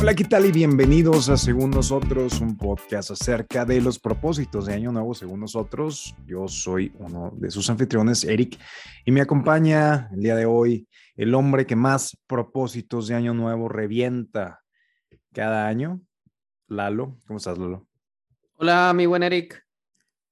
[0.00, 0.46] Hola, ¿qué tal?
[0.46, 5.40] Y bienvenidos a Según Nosotros, un podcast acerca de los propósitos de Año Nuevo según
[5.40, 6.14] nosotros.
[6.26, 8.58] Yo soy uno de sus anfitriones, Eric,
[9.04, 13.68] y me acompaña el día de hoy el hombre que más propósitos de Año Nuevo
[13.68, 14.62] revienta
[15.32, 16.00] cada año,
[16.68, 17.18] Lalo.
[17.26, 17.86] ¿Cómo estás, Lalo?
[18.54, 19.64] Hola, mi buen Eric.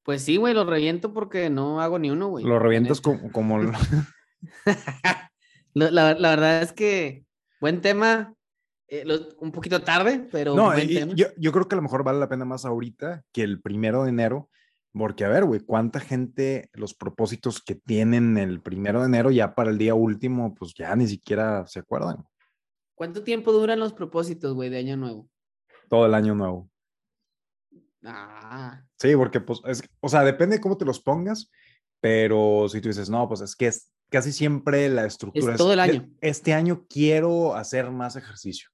[0.03, 2.45] Pues sí, güey, lo reviento porque no hago ni uno, güey.
[2.45, 3.31] Lo revientas como...
[3.31, 3.59] como...
[5.75, 7.25] la, la, verdad es que
[7.61, 8.35] buen tema,
[8.95, 9.07] eh,
[9.39, 10.55] un poquito tarde, pero.
[10.55, 13.63] No, Yo, yo, creo que a lo mejor vale la pena más ahorita que el
[13.63, 14.51] primero de enero,
[14.93, 19.55] porque a ver, güey, cuánta gente los propósitos que tienen el primero de enero ya
[19.55, 22.23] para el día último, pues ya ni siquiera se acuerdan.
[22.95, 25.27] ¿Cuánto tiempo duran los propósitos, güey, de Año Nuevo?
[25.89, 26.69] Todo el año nuevo.
[28.05, 28.83] Ah.
[28.99, 31.51] Sí, porque, pues, es, o sea, depende de cómo te los pongas,
[31.99, 35.73] pero si tú dices, no, pues es que es casi siempre la estructura es todo
[35.73, 36.11] el año.
[36.21, 38.72] Este año quiero hacer más ejercicio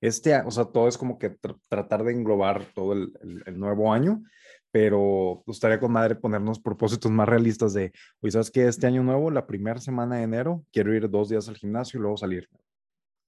[0.00, 1.36] este, o sea, todo es como que
[1.68, 4.22] tratar de englobar todo el, nuevo año,
[4.70, 8.68] pero gustaría con madre ponernos propósitos más realistas de, oye, ¿sabes qué?
[8.68, 12.02] Este año nuevo, la primera semana de enero, quiero ir dos días al gimnasio y
[12.02, 12.48] luego salir.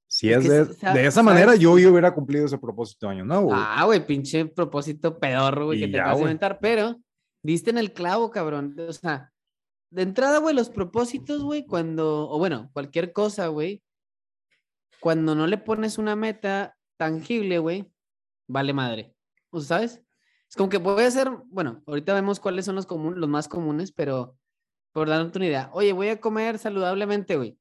[0.06, 3.50] Si es, de, de, esa manera, yo, yo hubiera cumplido ese propósito de año nuevo.
[3.52, 7.00] Ah, güey, pinche propósito pedorro, güey, que te vas a inventar, pero
[7.44, 8.74] diste en el clavo, cabrón.
[8.88, 9.32] O sea,
[9.90, 13.84] de entrada, güey, los propósitos, güey, cuando, o bueno, cualquier cosa, güey,
[15.00, 17.90] cuando no le pones una meta tangible, güey,
[18.46, 19.14] vale madre.
[19.50, 20.02] ¿O sabes?
[20.48, 24.36] Es como que puede ser, bueno, ahorita vemos cuáles son los, los más comunes, pero
[24.92, 27.58] por darte una idea, oye, voy a comer saludablemente, güey.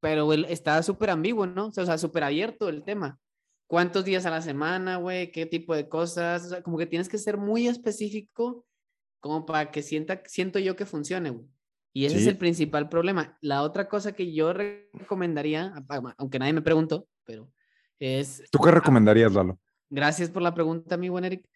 [0.00, 1.66] Pero está súper ambiguo, ¿no?
[1.66, 3.18] O sea, súper abierto el tema.
[3.66, 5.30] ¿Cuántos días a la semana, güey?
[5.32, 6.60] ¿Qué tipo de cosas?
[6.62, 8.66] Como que tienes que ser muy específico
[9.20, 11.46] como para que sienta, siento yo que funcione, güey.
[11.92, 13.36] Y ese es el principal problema.
[13.42, 15.74] La otra cosa que yo recomendaría,
[16.16, 17.52] aunque nadie me preguntó, pero
[17.98, 18.42] es...
[18.50, 19.58] ¿Tú qué recomendarías, Lalo?
[19.90, 21.46] Gracias por la pregunta, mi buen Eric.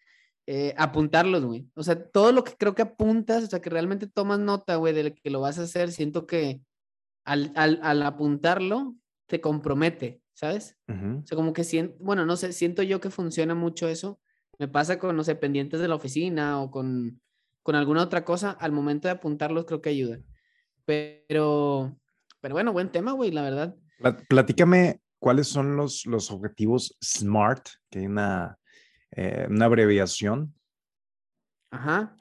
[0.45, 1.67] Eh, apuntarlos, güey.
[1.73, 4.93] O sea, todo lo que creo que apuntas, o sea, que realmente tomas nota, güey,
[4.93, 6.61] de que lo vas a hacer, siento que
[7.25, 10.77] al, al, apuntarlo te compromete, ¿sabes?
[10.87, 14.21] O sea, como que siento, bueno, no sé, siento yo que funciona mucho eso.
[14.57, 17.19] Me pasa con, no sé, pendientes de la oficina o con
[17.67, 20.21] con alguna otra cosa, al momento de apuntarlos creo que ayuda.
[20.85, 21.99] Pero,
[22.39, 23.75] pero bueno, buen tema, güey, la verdad.
[24.29, 28.57] Platícame cuáles son los, los objetivos SMART, que hay una,
[29.11, 30.55] eh, una abreviación.
[31.69, 32.15] Ajá.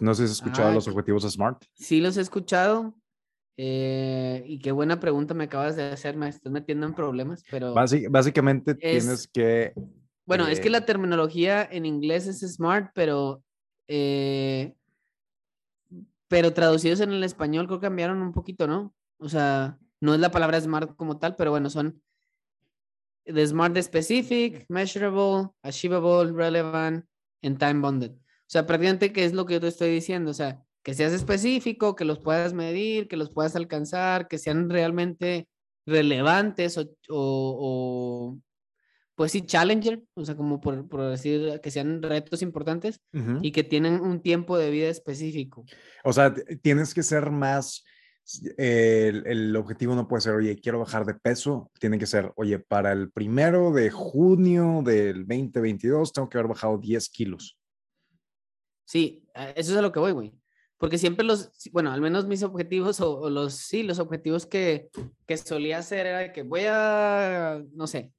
[0.00, 1.64] no sé si has escuchado los objetivos SMART.
[1.74, 2.94] Sí, los he escuchado.
[3.56, 7.74] Eh, y qué buena pregunta me acabas de hacer, me estás metiendo en problemas, pero...
[7.74, 9.72] básicamente tienes que...
[10.26, 13.42] Bueno, es que eh, la terminología en inglés es SMART, pero
[13.88, 14.74] eh,
[16.28, 18.94] pero traducidos en el español creo que cambiaron un poquito, ¿no?
[19.18, 22.02] O sea, no es la palabra smart como tal, pero bueno, son
[23.24, 27.04] de smart specific, measurable, achievable, relevant,
[27.42, 28.10] and time bonded.
[28.12, 30.30] O sea, prácticamente, ¿qué es lo que yo te estoy diciendo?
[30.30, 34.68] O sea, que seas específico, que los puedas medir, que los puedas alcanzar, que sean
[34.68, 35.48] realmente
[35.86, 36.78] relevantes
[37.08, 38.38] o
[39.14, 43.00] pues sí, challenger, o sea, como por, por decir que sean retos importantes
[43.42, 45.64] y que tienen un tiempo de vida específico.
[46.02, 47.84] O sea, tienes que ser más,
[48.56, 52.58] el, el, objetivo no puede ser, oye, quiero bajar de peso, tiene que ser, oye,
[52.58, 57.56] para el primero de junio del 2022 tengo que haber bajado 10 kilos.
[58.84, 59.24] Sí,
[59.54, 60.34] eso es a lo que voy, güey.
[60.76, 64.90] Porque siempre los, bueno, al menos mis objetivos o, los, sí, los objetivos que,
[65.26, 68.12] que solía hacer era que voy a, no sé,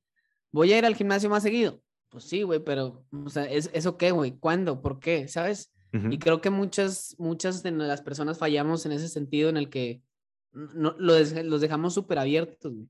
[0.56, 1.82] ¿Voy a ir al gimnasio más seguido?
[2.08, 4.40] Pues sí, güey, pero, o sea, ¿es, ¿eso qué, güey?
[4.40, 4.82] ¿Cuándo?
[4.82, 5.28] ¿Por qué?
[5.28, 5.74] ¿Sabes?
[6.10, 10.02] Y creo que muchas, muchas de las personas fallamos en ese sentido en el que
[10.52, 12.90] no, los dejamos súper abiertos, güey.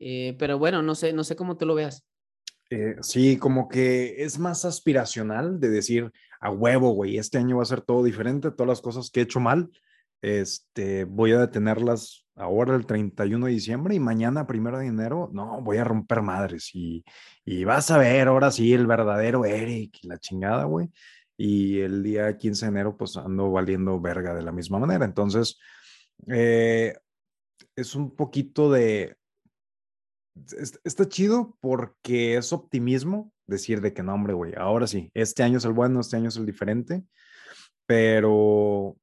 [0.00, 2.06] Eh, pero bueno, no sé, no sé cómo tú lo veas.
[2.68, 7.62] Eh, sí, como que es más aspiracional de decir a huevo, güey, este año va
[7.62, 9.70] a ser todo diferente, todas las cosas que he hecho mal,
[10.20, 15.60] este, voy a detenerlas ahora el 31 de diciembre y mañana, primero de enero, no,
[15.60, 17.04] voy a romper madres y,
[17.44, 20.90] y vas a ver ahora sí el verdadero Eric y la chingada, güey.
[21.36, 25.04] Y el día 15 de enero, pues ando valiendo verga de la misma manera.
[25.04, 25.58] Entonces,
[26.28, 26.96] eh,
[27.76, 29.16] es un poquito de...
[30.84, 35.58] Está chido porque es optimismo decir de que no, hombre, güey, ahora sí, este año
[35.58, 37.04] es el bueno, este año es el diferente,
[37.86, 38.96] pero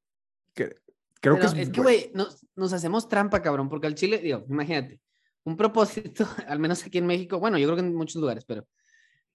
[1.22, 5.02] Creo que es, que, güey, nos, nos, hacemos trampa, cabrón, porque al Chile, digo, imagínate,
[5.44, 8.66] un propósito, al menos aquí en México, bueno, yo creo que en muchos lugares, pero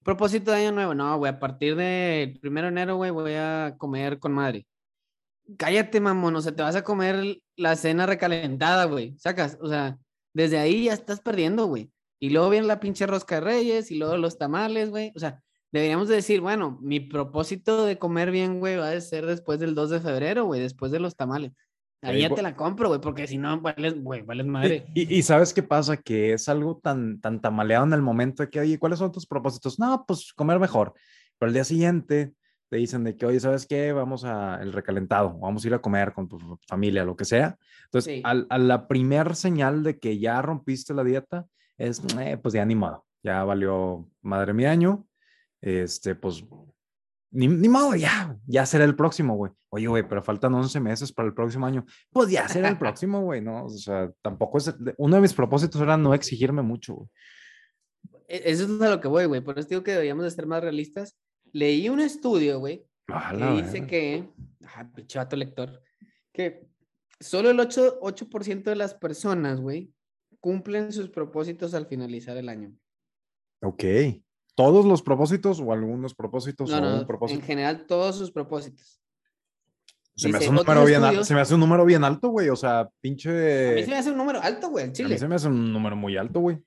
[0.03, 3.75] propósito de año nuevo, no, güey, a partir del primero de enero, güey, voy a
[3.77, 4.67] comer con madre.
[5.57, 9.97] Cállate, mamón, o sea, te vas a comer la cena recalentada, güey, sacas, o sea,
[10.33, 11.91] desde ahí ya estás perdiendo, güey.
[12.19, 15.11] Y luego viene la pinche rosca de reyes y luego los tamales, güey.
[15.15, 19.59] O sea, deberíamos decir, bueno, mi propósito de comer bien, güey, va a ser después
[19.59, 21.51] del 2 de febrero, güey, después de los tamales.
[22.01, 24.85] Ahí ya te la compro, güey, porque si no, vales, güey, vales madre.
[24.93, 28.59] Y, sabes qué pasa, que es algo tan, tan tamaleado en el momento de que,
[28.59, 29.79] oye, ¿cuáles son tus propósitos?
[29.79, 30.93] No, pues comer mejor.
[31.39, 32.33] Pero el día siguiente
[32.69, 33.91] te dicen de que, oye, ¿sabes qué?
[33.91, 37.57] Vamos a el recalentado, vamos a ir a comer con tu familia, lo que sea.
[37.85, 41.45] Entonces, a la primer señal de que ya rompiste la dieta
[41.77, 45.05] es, eh, pues ya ni modo, ya valió madre mi año,
[45.61, 46.43] este, pues
[47.35, 49.51] ni, ni, modo, ya, ya será el próximo, güey.
[49.69, 51.85] Oye, güey, pero faltan 11 meses para el próximo año.
[52.11, 53.65] Pues ya será el próximo, güey, ¿no?
[53.65, 57.09] O sea, tampoco es, uno de mis propósitos era no exigirme mucho, güey.
[58.27, 59.41] E, eso es a lo que voy, güey.
[59.41, 61.17] Por eso digo que deberíamos de ser más realistas.
[61.51, 64.29] Leí un estudio, güey, que dice que,
[64.63, 65.81] ajá, pichato lector,
[66.33, 66.67] que
[67.19, 68.25] solo el 8%, 8
[68.65, 69.93] de las personas, güey,
[70.39, 72.73] cumplen sus propósitos al finalizar el año.
[73.61, 73.83] Ok.
[74.55, 76.69] ¿Todos los propósitos o algunos propósitos?
[76.69, 79.01] No, no, en general todos sus propósitos.
[80.15, 82.47] Se me, hace un número bien alto, se me hace un número bien alto, güey.
[82.47, 83.71] O sea, pinche.
[83.71, 85.09] A mí se me hace un número alto, güey, Chile.
[85.09, 86.57] A mí se me hace un número muy alto, güey.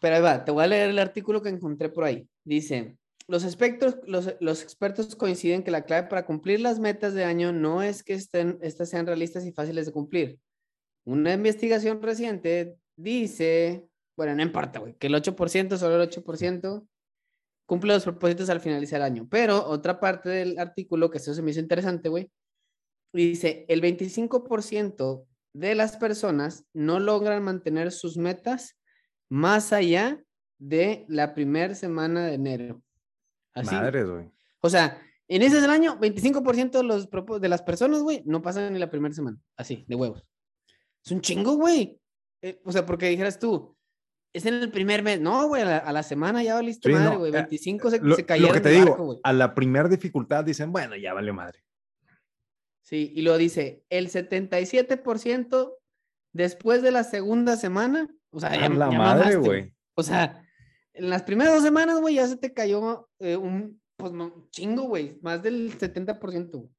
[0.00, 2.28] Pero ahí va, te voy a leer el artículo que encontré por ahí.
[2.42, 2.96] Dice:
[3.28, 7.52] los, expertos, los, los expertos coinciden que la clave para cumplir las metas de año
[7.52, 10.40] no es que estén, estas sean realistas y fáciles de cumplir.
[11.04, 16.86] Una investigación reciente dice, bueno, no importa, güey, que el 8%, solo el 8%,
[17.66, 19.28] cumple los propósitos al finalizar el año.
[19.28, 22.30] Pero otra parte del artículo, que eso se me hizo interesante, güey,
[23.12, 28.76] dice, el 25% de las personas no logran mantener sus metas
[29.28, 30.22] más allá
[30.58, 32.82] de la primera semana de enero.
[33.54, 33.74] Así.
[33.74, 34.30] Madres, güey.
[34.60, 37.08] O sea, en ese del año, 25% de, los,
[37.40, 39.38] de las personas, güey, no pasan ni la primera semana.
[39.56, 40.22] Así, de huevos.
[41.04, 42.00] Es un chingo, güey.
[42.42, 43.75] Eh, o sea, porque dijeras tú,
[44.36, 45.20] es en el primer mes.
[45.20, 47.32] No, güey, a, la, semana ya valiste madre, güey.
[47.32, 48.48] 25 se, se cayeron.
[48.48, 51.64] Lo que te digo, a la primera dificultad dicen, bueno, ya vale madre.
[52.82, 55.74] Sí, y lo dice, el 77%
[56.32, 59.74] después de la segunda semana, o sea, ya, la madre, güey.
[59.94, 60.44] O sea,
[60.92, 64.82] en las primeras dos semanas, güey, ya se te cayó eh, un, pues, no, chingo,
[64.82, 66.70] güey, más del 70%.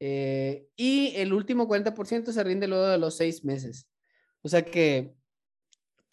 [0.00, 3.88] Eh, y el último 40% se rinde luego de los seis meses.
[4.42, 5.14] O sea que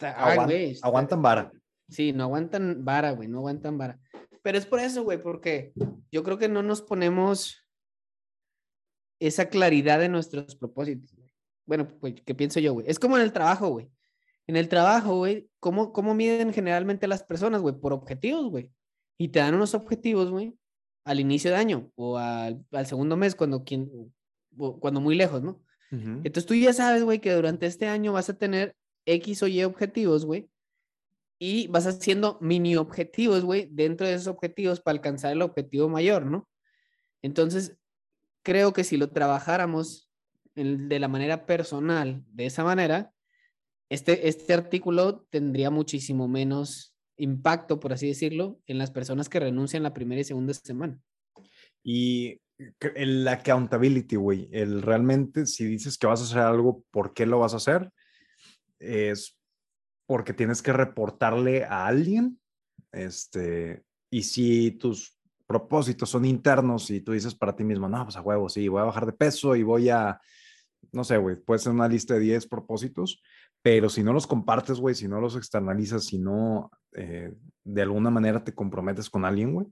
[0.04, 1.52] aguantan vara.
[1.90, 4.00] Sí, no aguantan vara, güey, no aguantan vara.
[4.42, 5.74] Pero es por eso, güey, porque
[6.12, 7.66] yo creo que no nos ponemos
[9.20, 11.16] esa claridad de nuestros propósitos.
[11.66, 12.86] Bueno, pues, ¿qué pienso yo, güey?
[12.90, 13.90] Es como en el trabajo, güey.
[14.48, 17.76] En el trabajo, güey, ¿cómo, ¿cómo miden generalmente las personas, güey?
[17.76, 18.72] Por objetivos, güey.
[19.18, 20.58] Y te dan unos objetivos, güey,
[21.06, 23.90] al inicio de año o al, al segundo mes, cuando, quien,
[24.80, 25.62] cuando muy lejos, ¿no?
[25.92, 29.64] Entonces tú ya sabes, güey, que durante este año vas a tener X o Y
[29.64, 30.50] objetivos, güey,
[31.40, 36.26] y vas haciendo mini objetivos, güey, dentro de esos objetivos para alcanzar el objetivo mayor,
[36.26, 36.48] ¿no?
[37.24, 37.78] Entonces,
[38.44, 40.12] creo que si lo trabajáramos
[40.54, 43.12] de la manera personal, de esa manera,
[43.90, 49.84] este, este artículo tendría muchísimo menos impacto, por así decirlo, en las personas que renuncian
[49.84, 51.00] la primera y segunda semana.
[51.84, 52.40] Y
[52.96, 57.40] el accountability, güey, el realmente si dices que vas a hacer algo, ¿por qué lo
[57.40, 57.92] vas a hacer?
[58.82, 59.40] Es
[60.06, 62.40] porque tienes que reportarle a alguien,
[62.92, 68.18] este, y si tus propósitos son internos y tú dices para ti mismo, no, pues
[68.18, 70.20] a huevo, sí, voy a bajar de peso y voy a,
[70.92, 73.22] no sé, güey, puede ser una lista de 10 propósitos,
[73.62, 77.34] pero si no los compartes, güey, si no los externalizas, si no eh,
[77.64, 79.68] de alguna manera te comprometes con alguien, güey,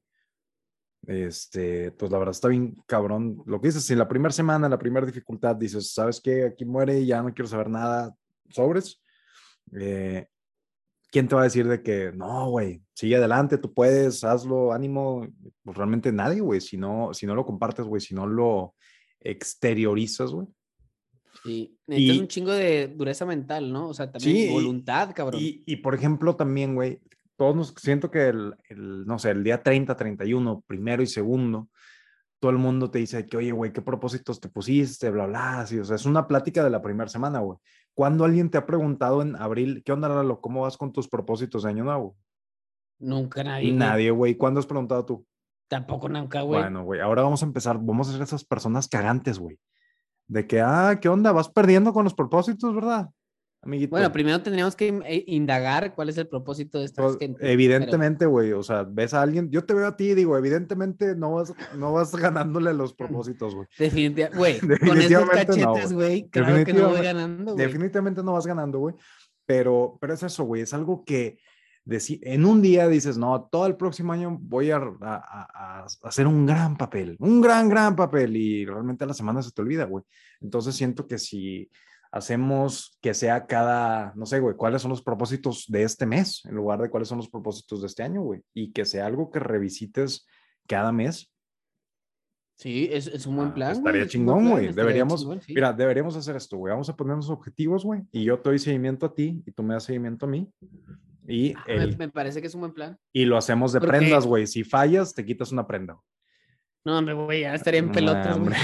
[1.08, 3.42] este, pues la verdad está bien cabrón.
[3.46, 6.46] Lo que dices, si la primera semana, la primera dificultad, dices, ¿sabes qué?
[6.46, 8.14] Aquí muere y ya no quiero saber nada,
[8.50, 9.02] sobres,
[9.74, 10.28] eh,
[11.12, 15.28] ¿quién te va a decir de que no, güey, sigue adelante, tú puedes, hazlo, ánimo?
[15.64, 18.76] Pues realmente nadie, güey, si no, si no lo compartes, güey, si no lo
[19.20, 20.48] exteriorizas, güey.
[21.44, 23.90] Sí, necesitas un chingo de dureza mental, ¿no?
[23.90, 25.42] O sea, también voluntad, cabrón.
[25.42, 27.00] Y, y, por ejemplo, también, güey,
[27.38, 31.70] todos nos, siento que el, el, no sé, el día 30, 31, primero y segundo,
[32.40, 35.10] todo el mundo te dice que, oye, güey, ¿qué propósitos te pusiste?
[35.10, 37.58] Bla, bla, así, o sea, es una plática de la primera semana, güey.
[38.00, 40.40] ¿Cuándo alguien te ha preguntado en abril, qué onda, Lalo?
[40.40, 42.16] ¿Cómo vas con tus propósitos de año nuevo?
[42.98, 43.74] Nunca nadie.
[43.74, 44.36] Nadie, güey.
[44.36, 45.28] ¿Cuándo has preguntado tú?
[45.68, 46.62] Tampoco nunca, güey.
[46.62, 47.78] Bueno, güey, ahora vamos a empezar.
[47.78, 49.60] Vamos a ser esas personas cagantes, güey.
[50.28, 51.34] De que, ah, ¿qué onda?
[51.34, 53.10] Vas perdiendo con los propósitos, ¿verdad?
[53.62, 57.52] Bueno, primero tendríamos que eh, indagar cuál es el propósito de esta pues, gente.
[57.52, 61.14] Evidentemente, güey, o sea, ves a alguien, yo te veo a ti y digo, evidentemente
[61.16, 63.68] no vas, no vas ganándole los propósitos, güey.
[63.78, 67.66] Definitivamente, güey, con esos cachetes, güey, claro que no voy ganando, güey.
[67.66, 68.96] Definitivamente no vas ganando, güey,
[69.46, 71.40] pero, pero es eso, güey, es algo que
[71.92, 76.78] en un día dices, no, todo el próximo año voy a, a, hacer un gran
[76.78, 80.04] papel, un gran, gran papel y realmente a la semana se te olvida, güey.
[80.40, 81.70] Entonces siento que si
[82.12, 86.56] hacemos que sea cada, no sé, güey, cuáles son los propósitos de este mes en
[86.56, 89.40] lugar de cuáles son los propósitos de este año, güey, y que sea algo que
[89.40, 90.28] revisites
[90.68, 91.32] cada mes.
[92.58, 93.72] Sí, es, es un buen ah, plan.
[93.72, 94.74] estaría chingón, güey.
[94.74, 96.72] Deberíamos, mira, deberíamos hacer esto, güey.
[96.72, 99.76] Vamos a ponernos objetivos, güey, y yo te doy seguimiento a ti y tú me
[99.76, 100.52] das seguimiento a mí.
[101.26, 102.98] Y ah, me, parece que es un buen plan.
[103.14, 104.48] Y lo hacemos de prendas, güey.
[104.48, 105.98] Si fallas, te quitas una prenda.
[106.84, 108.52] No, hombre, güey, ya estaría en pelotas, güey.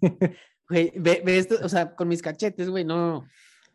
[0.68, 3.26] Güey, ve, esto, o sea, con mis cachetes, güey, no,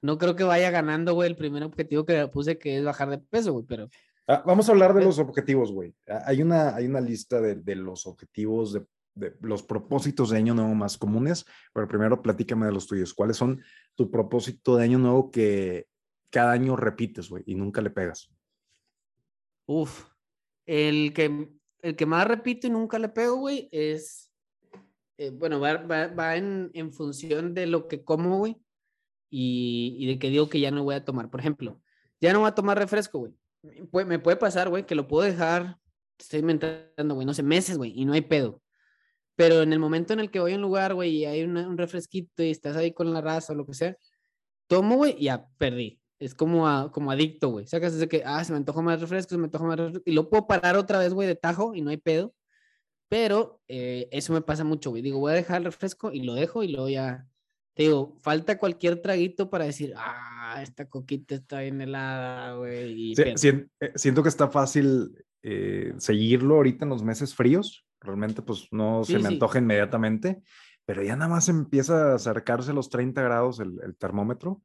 [0.02, 3.18] no creo que vaya ganando, güey, el primer objetivo que puse, que es bajar de
[3.18, 3.90] peso, güey, pero...
[4.28, 5.94] Ah, vamos a hablar de los objetivos, güey.
[6.08, 8.86] Ah, hay una, hay una lista de, de los objetivos, de,
[9.16, 13.14] de, los propósitos de año nuevo más comunes, pero primero platícame de los tuyos.
[13.14, 13.62] ¿Cuáles son
[13.96, 15.88] tu propósito de año nuevo que
[16.30, 18.30] cada año repites, güey, y nunca le pegas?
[19.66, 20.06] Uf,
[20.66, 21.50] el que,
[21.82, 24.33] el que más repito y nunca le pego, güey, es
[25.18, 28.58] eh, bueno, va, en, en, función de lo que como, güey,
[29.30, 31.30] y, de que digo que ya no voy a tomar.
[31.30, 31.82] Por ejemplo,
[32.22, 33.34] ya no voy a tomar refresco, güey.
[34.06, 35.80] me puede pasar, güey, que lo puedo dejar,
[36.20, 38.62] estoy inventando, güey, no sé, meses, güey, y no hay pedo.
[39.36, 41.78] Pero en el momento en el que voy a un lugar, güey, y hay un
[41.78, 43.98] refresquito y estás ahí con la raza o lo que sea,
[44.68, 46.00] tomo, güey, y ya perdí.
[46.20, 47.68] Es como, como adicto, güey.
[47.68, 50.14] Sacas desde que, ah, se me antoja más refresco, se me antoja más refresco, y
[50.14, 52.34] lo puedo parar otra vez, güey, de tajo y no hay pedo.
[53.14, 55.04] Pero eh, eso me pasa mucho, güey.
[55.04, 57.28] Digo, voy a dejar el refresco y lo dejo y luego ya.
[57.76, 63.14] Te digo, falta cualquier traguito para decir, ah, esta coquita está bien helada, güey.
[63.16, 63.36] Eh,
[63.94, 67.86] siento que está fácil eh, seguirlo ahorita en los meses fríos.
[68.02, 70.42] Realmente, pues no se me antoja inmediatamente,
[70.84, 74.64] pero ya nada más empieza a acercarse a los 30 grados el, el termómetro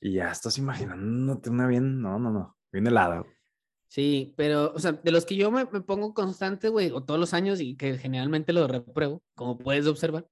[0.00, 3.24] y ya estás imaginándote una bien, no, no, no, bien helada.
[3.88, 7.32] Sí, pero, o sea, de los que yo me, pongo constante, güey, o todos los
[7.32, 10.26] años y que generalmente lo repruebo, como puedes observar,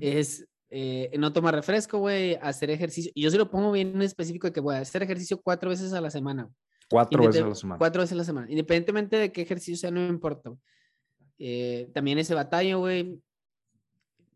[0.00, 3.12] es eh, no tomar refresco, güey, hacer ejercicio.
[3.14, 5.92] Y yo sí lo pongo bien específico de que voy a hacer ejercicio cuatro veces
[5.92, 6.50] a la semana.
[6.90, 7.78] Cuatro veces a la semana.
[7.78, 8.50] Cuatro veces a la semana.
[8.50, 10.52] Independientemente de qué ejercicio sea, no me importa.
[11.38, 13.20] Eh, también ese batalla, güey.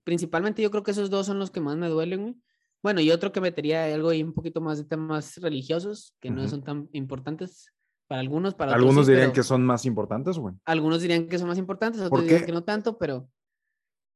[0.04, 2.36] Principalmente yo creo que esos dos son los que más me duelen, güey.
[2.82, 6.48] Bueno, y otro que metería algo ahí un poquito más de temas religiosos, que no
[6.48, 7.70] son tan importantes
[8.10, 10.56] para algunos, para Algunos dirían que son más importantes, güey.
[10.64, 13.30] Algunos dirían que son más importantes, otros dirían que no tanto, pero,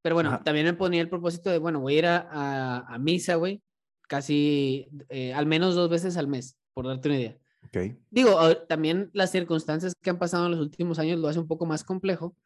[0.03, 3.37] pero bueno, también me ponía el propósito de, bueno, voy a ir a, a, misa,
[3.37, 3.63] güey,
[4.09, 7.39] casi eh, al menos dos veces al mes, por darte una idea.
[7.69, 7.97] Okay.
[8.11, 8.37] Digo,
[8.67, 11.85] también las circunstancias que han pasado en los últimos años lo hace un poco más
[11.85, 12.37] complejo,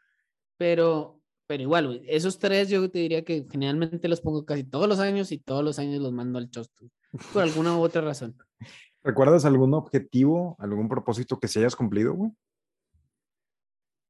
[0.58, 4.86] pero, pero igual, güey, esos tres yo te diría que generalmente los pongo casi todos
[4.86, 6.90] los años y todos los años los mando al chosto,
[7.32, 8.36] por alguna u otra razón.
[9.02, 12.32] ¿Recuerdas algún objetivo, algún propósito que se hayas cumplido, güey?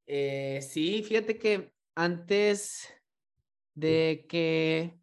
[0.07, 2.87] Eh, sí, fíjate que antes
[3.75, 4.99] de que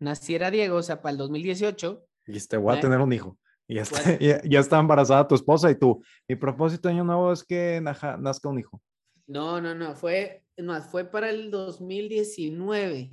[0.00, 2.06] naciera Diego, o sea, para el 2018.
[2.26, 3.38] Dijiste, voy a tener un hijo.
[3.66, 3.98] Y ya está,
[4.44, 6.02] ya, está, embarazada tu esposa y tú.
[6.28, 8.82] Mi propósito de año nuevo es que nazca un hijo.
[9.26, 13.10] No, no, no, fue, más, fue para el 2019.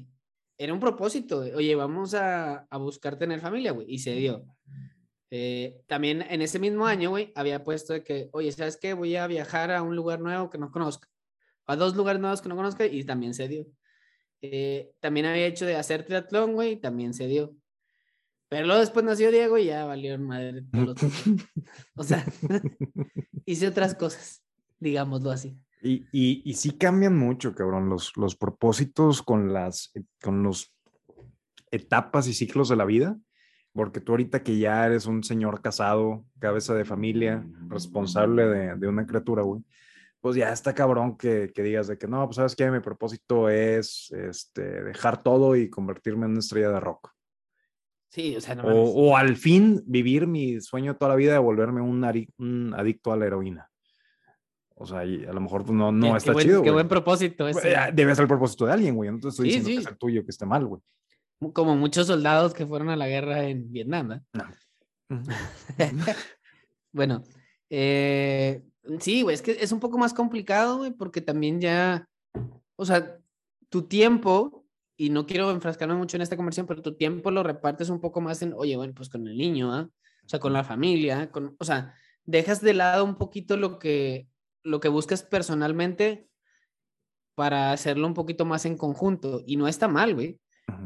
[0.58, 4.46] Era un propósito, oye, vamos a, a buscar tener familia, güey, y se dio.
[5.34, 8.94] Eh, también en ese mismo año, güey, había puesto de que, oye, ¿sabes qué?
[8.94, 11.08] Voy a viajar a un lugar nuevo que no conozca,
[11.66, 13.66] a dos lugares nuevos que no conozca y también se dio.
[14.42, 17.56] Eh, también había hecho de hacer triatlón, güey, y también se dio.
[18.50, 20.66] Pero luego después nació Diego y ya valió madre.
[21.96, 22.26] o sea,
[23.46, 24.44] hice otras cosas,
[24.80, 25.58] digámoslo así.
[25.82, 30.76] Y, y, y, sí cambian mucho, cabrón, los, los propósitos con las con los
[31.72, 33.18] etapas y ciclos de la vida
[33.74, 38.88] porque tú ahorita que ya eres un señor casado, cabeza de familia, responsable de, de
[38.88, 39.62] una criatura, güey,
[40.20, 43.50] pues ya está cabrón que, que, digas de que no, pues sabes que mi propósito
[43.50, 47.12] es este, dejar todo y convertirme en una estrella de rock.
[48.10, 51.40] Sí, o sea, no o, o, al fin vivir mi sueño toda la vida de
[51.40, 52.04] volverme un,
[52.40, 53.70] un adicto a la heroína.
[54.76, 56.62] O sea, a lo mejor pues, no, no está chido.
[56.62, 57.48] Qué buen propósito.
[57.48, 57.74] Ese.
[57.94, 59.12] Debe ser el propósito de alguien, güey.
[59.12, 60.82] No te estoy diciendo que es el tuyo, que esté mal, güey
[61.54, 64.22] como muchos soldados que fueron a la guerra en Vietnam.
[64.34, 64.44] No.
[66.94, 67.24] bueno,
[67.70, 68.64] eh,
[69.00, 72.08] sí, güey, es que es un poco más complicado, güey, porque también ya,
[72.76, 73.18] o sea,
[73.70, 77.90] tu tiempo, y no quiero enfrascarme mucho en esta conversión, pero tu tiempo lo repartes
[77.90, 79.90] un poco más en, oye, bueno, pues con el niño, ¿ah?
[80.24, 81.96] O sea, con la familia, con, o sea,
[82.26, 84.28] dejas de lado un poquito lo que,
[84.64, 86.28] lo que buscas personalmente
[87.36, 89.42] para hacerlo un poquito más en conjunto.
[89.46, 90.40] Y no está mal, güey.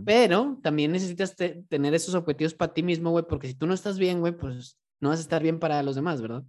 [0.06, 3.98] Pero también necesitas tener esos objetivos para ti mismo, güey, porque si tú no estás
[3.98, 6.44] bien, güey, pues no vas a estar bien para los demás, ¿verdad?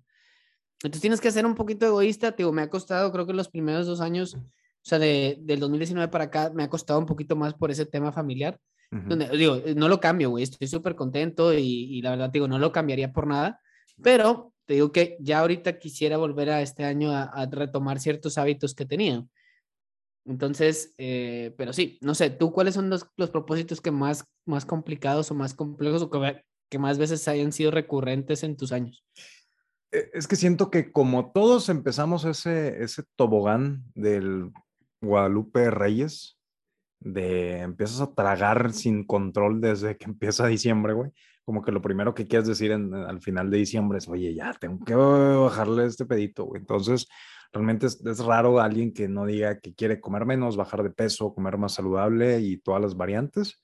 [0.82, 3.86] Entonces tienes que ser un poquito egoísta, digo, me ha costado, creo que los primeros
[3.86, 4.40] dos años, o
[4.82, 8.12] sea, de, del 2019 para acá, me ha costado un poquito más por ese tema
[8.12, 8.58] familiar,
[8.90, 12.58] donde, digo, no lo cambio, güey, estoy súper contento y, y, la verdad, digo, no
[12.58, 13.60] lo cambiaría por nada,
[14.02, 18.74] pero te digo que ya ahorita quisiera volver a este año a, retomar ciertos hábitos
[18.74, 19.24] que tenía.
[20.26, 24.66] Entonces, eh, pero sí, no sé, ¿tú cuáles son los, los, propósitos que más, más
[24.66, 29.04] complicados o más complejos o que, más veces hayan sido recurrentes en tus años?
[29.92, 34.50] E, es que siento que como todos empezamos ese, ese tobogán del
[35.00, 36.38] Guadalupe Reyes,
[36.98, 41.12] de empiezas a tragar sin control desde que empieza diciembre, güey
[41.46, 44.84] como que lo primero que quieres decir al final de diciembre es, oye, ya tengo
[44.84, 46.60] que bajarle este pedito, güey.
[46.60, 47.06] Entonces,
[47.52, 51.58] realmente es, raro alguien que no diga que quiere comer menos, bajar de peso, comer
[51.58, 53.62] más saludable y todas las variantes.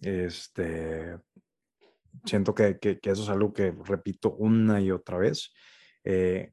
[0.00, 1.18] Este,
[2.24, 5.52] siento que, que, eso es algo que repito una y otra vez.
[6.04, 6.52] Eh,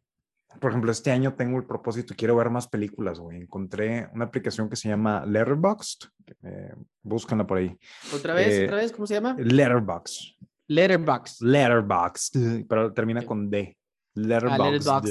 [0.60, 3.38] por ejemplo, este año tengo el propósito, quiero ver más películas, güey.
[3.38, 6.10] Encontré una aplicación que se llama Letterboxd.
[6.44, 7.78] Eh, búscanla por ahí.
[8.14, 8.60] ¿Otra vez?
[8.60, 8.92] Eh, ¿Otra vez?
[8.92, 9.36] ¿Cómo se llama?
[9.38, 10.36] Letterboxd.
[10.68, 11.42] Letterbox.
[11.42, 12.32] Letterbox,
[12.68, 13.78] pero termina con D.
[14.16, 15.10] Letterbox.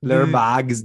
[0.00, 0.84] Letterbox.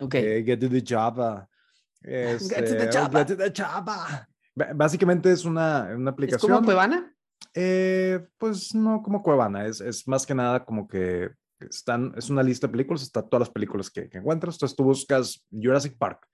[0.00, 0.14] Ok.
[0.14, 1.46] Eh, get to the Java.
[2.02, 3.24] Este, get to the Java.
[3.26, 4.74] Get to the.
[4.74, 6.50] Básicamente es una, una aplicación.
[6.50, 7.14] ¿Es como Cuevana?
[7.54, 12.42] Eh, pues no como Cuevana, es, es, más que nada como que están, es una
[12.42, 14.54] lista de películas, está todas las películas que, que encuentras.
[14.54, 16.26] Entonces tú buscas Jurassic Park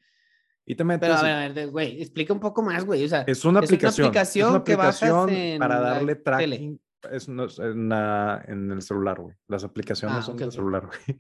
[0.65, 1.09] y te metes.
[1.09, 3.05] Pero a ver, a ver, güey, explica un poco más, güey.
[3.05, 3.91] O sea, es una aplicación.
[3.91, 6.81] Es una aplicación, es una aplicación que para darle tracking.
[7.11, 9.35] Es, en, la, en, el celular, güey.
[9.49, 11.19] Las aplicaciones ah, son del celular, güey.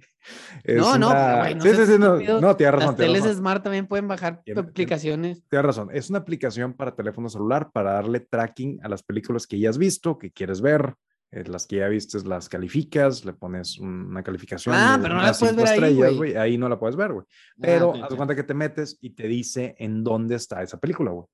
[0.78, 1.54] no, no, güey.
[1.54, 2.88] No sí, sí, sí, no, no, tienes razón.
[2.88, 5.44] Las teles Smart también pueden bajar aplicaciones.
[5.48, 5.88] Tienes razón.
[5.92, 9.78] Es una aplicación para teléfono celular para darle tracking a las películas que ya has
[9.78, 10.94] visto, que quieres ver,
[11.32, 14.74] eh, las que ya viste las calificas, le pones una calificación.
[14.76, 16.36] Ah, pero no las puedes ver estrellas, ahí, güey.
[16.36, 17.26] Ahí no la puedes ver, güey.
[17.28, 21.10] Ah, pero haz cuenta que te metes y te dice en dónde está esa película,
[21.10, 21.26] güey.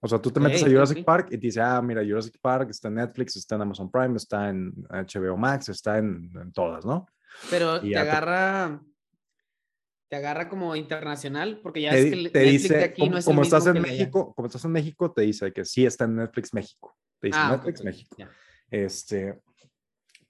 [0.00, 2.70] O sea, tú te metes a Jurassic Park y te dice, ah, mira, Jurassic Park
[2.70, 7.06] está en Netflix, está en Amazon Prime, está en HBO Max, está en, todas, ¿no?
[7.50, 8.80] Pero te agarra,
[10.08, 10.16] te...
[10.16, 13.42] agarra como internacional, porque ya es que Netflix dice, de aquí como, no es como
[13.42, 16.96] estás en México, como estás en México, te dice que sí está en Netflix México.
[17.18, 18.16] Te dice ah, Netflix México.
[18.70, 19.38] Este,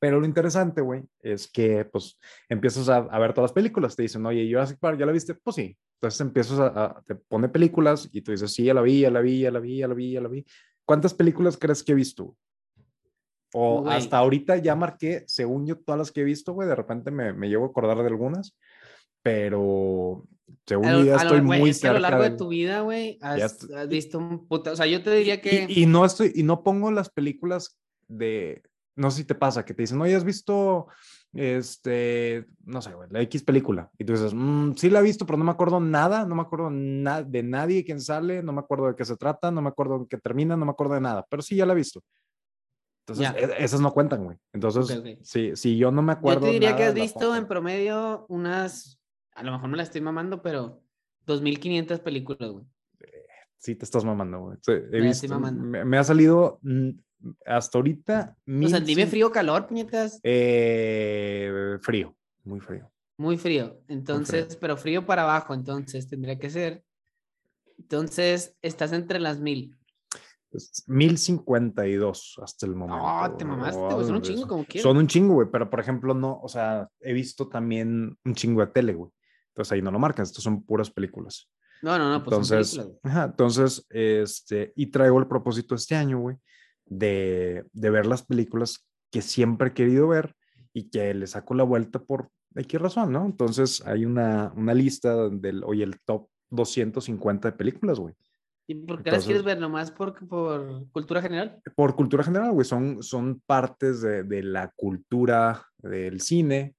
[0.00, 4.24] pero lo interesante, güey, es que pues empiezas a, ver todas las películas, te dicen,
[4.26, 5.35] oye, Jurassic Park, ¿ya la viste?
[5.35, 5.76] Pues sí.
[6.00, 9.20] Entonces empiezas a, te pone películas y tú dices, sí, ya la vi, ya la
[9.20, 10.46] vi, ya la vi, ya la vi, ya la vi.
[10.86, 12.34] ¿Cuántas películas crees que he visto?
[13.52, 17.10] O hasta ahorita ya marqué, según yo, todas las que he visto, güey, de repente
[17.10, 18.56] me, me llevo a acordar de algunas,
[19.22, 20.24] pero
[20.66, 21.90] según yo ya estoy muy cerca.
[21.90, 25.14] a lo largo de, tu vida, güey, has, visto un puta, o sea, yo te
[25.14, 25.66] diría que...
[25.68, 28.62] y, no estoy, y no pongo las películas de,
[28.96, 30.86] no sé si te pasa, que te dicen, oye, ¿has visto,
[31.33, 33.90] este, no sé, la X película?
[33.99, 36.43] Y tú dices, mm, sí la he visto, pero no me acuerdo nada, no me
[36.43, 39.69] acuerdo nada de nadie, quién sale, no me acuerdo de qué se trata, no me
[39.69, 42.03] acuerdo de qué termina, no me acuerdo de nada, pero sí ya la he visto.
[43.07, 44.37] Entonces, e, esas no cuentan, güey.
[44.53, 46.43] Entonces, Si, si yo no me acuerdo.
[46.43, 49.01] Yo te diría que has visto en promedio unas,
[49.35, 50.83] a lo mejor me la estoy mamando, pero
[51.27, 52.64] 2.500 películas, güey.
[53.59, 54.59] Sí, te estás mamando, güey.
[54.66, 56.90] he visto, me, me, ha salido mm,
[57.46, 58.37] hasta ahorita.
[58.46, 60.20] O sea, dime frío o calor, puñetas.
[60.22, 62.90] Eh, frío, muy frío.
[63.16, 63.80] Muy frío.
[63.88, 66.85] Entonces, pero frío para abajo, entonces tendría que ser.
[67.78, 69.76] Entonces, estás entre las mil.
[70.87, 73.02] Mil cincuenta y dos hasta el momento.
[73.02, 74.06] No, te mamaste, güey.
[74.06, 74.83] Son un chingo como quieras.
[74.83, 75.48] Son un chingo, güey.
[75.50, 79.11] Pero, por ejemplo, no, o sea, he visto también un chingo de tele, güey.
[79.48, 80.24] Entonces ahí no lo marcan.
[80.24, 81.50] Estos son puras películas.
[81.83, 86.37] No, no, no, pues entonces, ajá, entonces, este, y traigo el propósito este año, güey,
[86.90, 90.35] de, ver las películas que siempre he querido ver
[90.74, 93.24] y que le saco la vuelta por X razón, ¿no?
[93.24, 98.14] Entonces hay una, una lista del, oye, el top 250 de películas, güey.
[98.66, 101.61] ¿Y por qué las quieres ver nomás por, por cultura general?
[101.74, 102.64] Por cultura general, güey.
[102.64, 106.76] Son, son partes de, de, la cultura del cine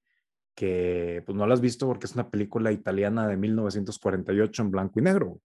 [0.56, 5.00] que pues no las has visto porque es una película italiana de 1948 en blanco
[5.00, 5.28] y negro.
[5.28, 5.42] Güey.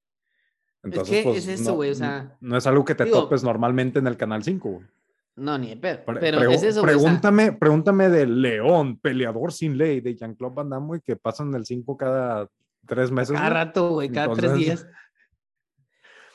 [0.87, 2.37] Entonces, pues, es eso, güey, o sea...
[2.41, 4.87] No es algo que te topes normalmente en el Canal 5, güey.
[5.35, 6.01] No, ni de pedo.
[6.19, 11.01] Pero es eso, Pregúntame, pregúntame de León, peleador sin ley, de Jean-Claude Van Damme, güey,
[11.01, 12.49] que pasan el 5 cada
[12.87, 13.37] tres meses.
[13.37, 14.87] Cada rato, güey, cada tres días.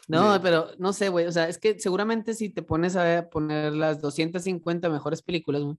[0.08, 3.74] No, pero no sé, güey, o sea, es que seguramente si te pones a poner
[3.74, 5.78] las 250 mejores películas, güey,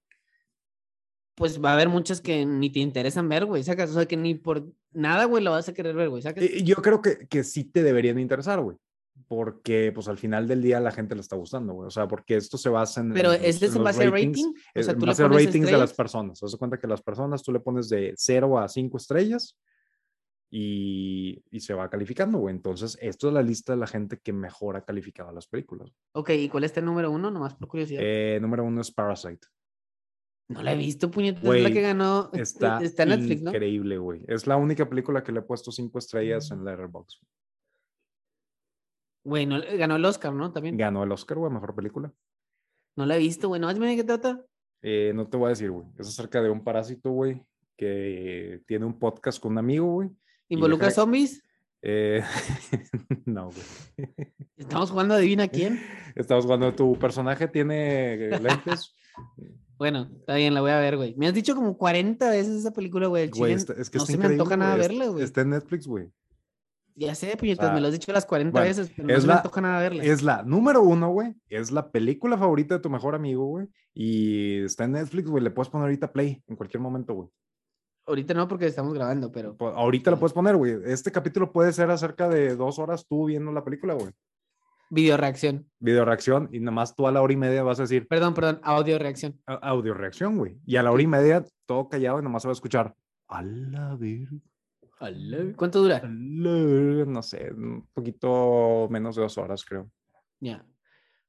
[1.35, 4.16] pues va a haber muchas que ni te interesan ver, güey, sacas, o sea, que
[4.16, 6.45] ni por nada, güey, lo vas a querer ver, güey, sacas.
[6.62, 8.77] Yo creo que, que sí te deberían interesar, güey.
[9.29, 11.87] porque pues al final del día la gente le está gustando, güey.
[11.87, 13.12] O sea, porque esto se basa en...
[13.14, 14.53] Pero ¿es en base a rating?
[14.75, 16.40] O sea, tú le pones ratings de las personas.
[16.40, 19.59] Das cuenta que las personas tú le pones de 0 a 5 estrellas
[20.51, 22.55] y, y, se va calificando, güey.
[22.55, 25.90] Entonces, esto es la lista de la gente que mejor ha calificado las películas.
[26.12, 27.31] Ok, ¿y cuál es el número uno?
[27.31, 28.03] Nomás por curiosidad.
[28.05, 29.47] Eh, número uno es Parasite.
[30.49, 31.45] No la he visto, puñetas.
[31.45, 32.31] Es la que ganó.
[32.35, 34.23] Está, está Netflix, increíble, güey.
[34.29, 37.23] Es la única película que le he puesto cinco estrellas en Letterboxd.
[39.25, 39.47] Güey,
[39.79, 40.53] ganó el Oscar, ¿no?
[40.53, 40.77] También.
[40.77, 42.13] Ganó el Oscar, güey, mejor película.
[42.97, 43.61] No la he visto, güey.
[43.61, 44.45] ¿No de qué trata?
[44.83, 45.87] Eh, no te voy a decir, güey.
[45.99, 47.43] Es acerca de un parásito, güey,
[47.77, 50.11] que tiene un podcast con un amigo, güey.
[50.49, 51.43] ¿Involucra zombies?
[51.81, 52.23] Eh,
[53.25, 54.33] no, güey.
[54.57, 55.81] ¿Estamos jugando Adivina quién?
[56.15, 56.75] Estamos jugando.
[56.75, 58.95] Tu personaje tiene lentes.
[59.83, 61.12] bueno, está bien, la voy a ver, güey.
[61.16, 63.29] Me has dicho como 40 veces esa película, güey.
[63.31, 65.25] Güey, es que no se me antoja nada verla, güey.
[65.25, 66.09] Está en Netflix, güey.
[66.95, 69.81] Ya sé, puñetas, me lo has dicho las 40 veces, pero no me toca nada
[69.81, 70.05] verla.
[70.05, 71.35] Es la número uno, güey.
[71.49, 73.66] Es la película favorita de tu mejor amigo, güey.
[73.92, 75.42] Y está en Netflix, güey.
[75.42, 77.29] Le puedes poner ahorita play en cualquier momento, güey.
[78.07, 79.57] Ahorita no, porque estamos grabando, pero.
[79.59, 80.77] ahorita lo puedes poner, güey.
[80.85, 84.12] Este capítulo puede ser acerca de dos horas tú viendo la película, güey.
[84.95, 85.67] Video reacción.
[85.79, 88.07] Video reacción, y nada más tú a la hora y media vas a decir.
[88.07, 89.41] Perdón, perdón, audio reacción.
[89.47, 90.59] audio reacción, güey.
[90.67, 92.95] Y a la hora y media, todo callado y nomás se va a escuchar.
[93.29, 94.37] A la verga.
[95.57, 96.03] ¿Cuánto dura?
[96.05, 99.91] No sé, un poquito menos de dos horas, creo.
[100.41, 100.63] Ya.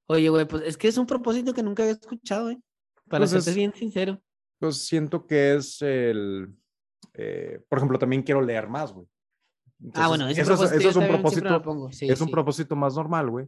[0.08, 2.62] Oye, güey, pues es que es un propósito que nunca había escuchado, güey.
[3.08, 4.22] Para pues ser bien sincero.
[4.60, 6.54] Pues siento que es el.
[7.14, 9.08] Eh, por ejemplo, también quiero leer más, güey.
[9.94, 11.90] Ah, bueno, eso, es un propósito.
[12.02, 13.48] es un propósito más normal, güey.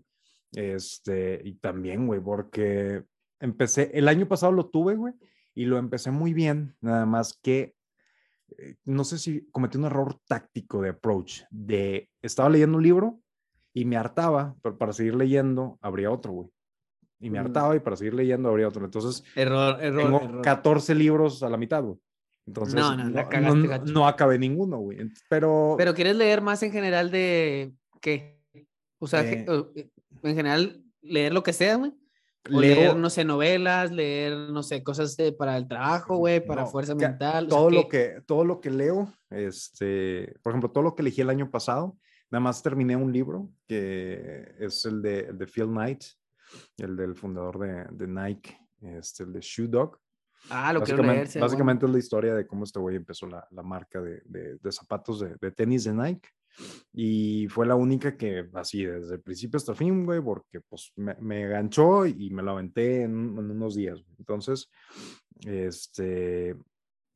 [0.51, 3.03] Este, y también, güey, porque
[3.39, 5.13] empecé, el año pasado lo tuve, güey,
[5.53, 7.75] y lo empecé muy bien, nada más que
[8.57, 13.19] eh, no sé si cometí un error táctico de approach, de estaba leyendo un libro
[13.73, 16.49] y me hartaba, pero para seguir leyendo habría otro, güey.
[17.19, 17.45] Y me mm.
[17.45, 18.85] hartaba y para seguir leyendo habría otro.
[18.85, 21.97] Entonces, error, error, tengo 14 libros a la mitad, güey.
[22.47, 24.99] Entonces, no, no, no, acabé ninguno, güey.
[25.29, 25.75] Pero...
[25.77, 28.39] Pero quieres leer más en general de qué?
[28.99, 29.45] O sea, eh.
[30.23, 31.93] en general, leer lo que sea, güey
[32.49, 37.47] leer, no sé, novelas, leer, no sé, cosas para el trabajo, güey, para fuerza mental.
[37.47, 41.29] Todo, lo que, todo lo que leo, este, por ejemplo, todo lo que elegí el
[41.29, 41.97] año pasado,
[42.31, 46.03] nada más terminé un libro que es el de, de Phil Knight,
[46.77, 49.99] el del fundador de, de Nike, este, el de Shoe Dog.
[50.49, 51.27] Ah, lo que leer.
[51.39, 54.71] Básicamente es la historia de cómo este güey empezó la, la marca de, de, de
[54.71, 56.29] zapatos de, de, tenis de Nike.
[56.93, 60.91] Y fue la única que, así, desde el principio hasta el fin, güey, porque pues
[60.95, 64.01] me, me ganchó y me lo aventé en, unos días.
[64.17, 64.69] Entonces,
[65.45, 66.55] este,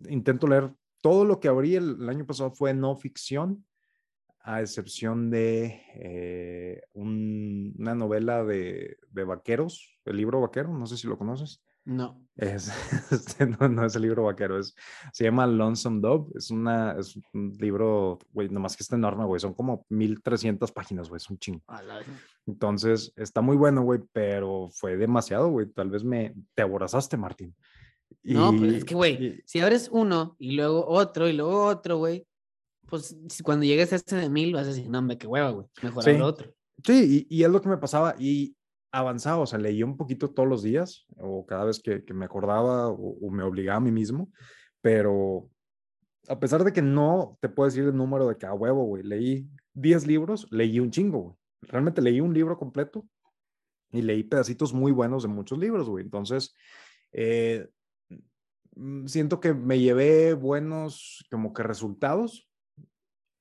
[0.08, 3.66] intento leer todo lo que abrí el, año pasado fue no ficción,
[4.42, 11.08] a excepción de eh, una novela de, de, vaqueros, el libro vaquero, no sé si
[11.08, 11.62] lo conoces.
[11.90, 12.22] No.
[12.36, 12.70] Es,
[13.12, 14.76] este, no, es el libro vaquero, es,
[15.12, 16.32] se llama Lonesome Dove.
[16.36, 19.40] Es, una, es un libro, güey, nomás que está enorme, güey.
[19.40, 21.64] Son como 1300 páginas, güey, es un chingo.
[22.46, 25.66] Entonces, está muy bueno, güey, pero fue demasiado, güey.
[25.66, 27.56] Tal vez me te aborazaste, Martín.
[28.22, 32.28] no, pues es que, güey, si abres uno y luego otro y luego otro, güey,
[32.86, 35.66] pues cuando llegues a este de mil vas a decir, no, hombre, qué hueva, güey.
[35.82, 36.12] Mejor sí.
[36.12, 36.54] otro.
[36.84, 38.16] Sí, y, y, es lo que me pasaba.
[38.20, 38.56] Y
[38.92, 42.90] avanzado, o sea, leía un poquito todos los días o cada vez que, me acordaba
[42.90, 44.32] o, me obligaba a mí mismo,
[44.82, 45.50] pero
[46.28, 49.48] a pesar de que no te puedo decir el número de cada huevo, güey, leí
[49.74, 51.36] 10 libros, leí un chingo, güey.
[51.62, 53.06] Realmente leí un libro completo
[53.92, 56.06] y leí pedacitos muy buenos de muchos libros, güey.
[56.06, 56.56] Entonces,
[57.12, 57.68] eh,
[58.76, 62.48] mm, siento que me llevé buenos como que resultados,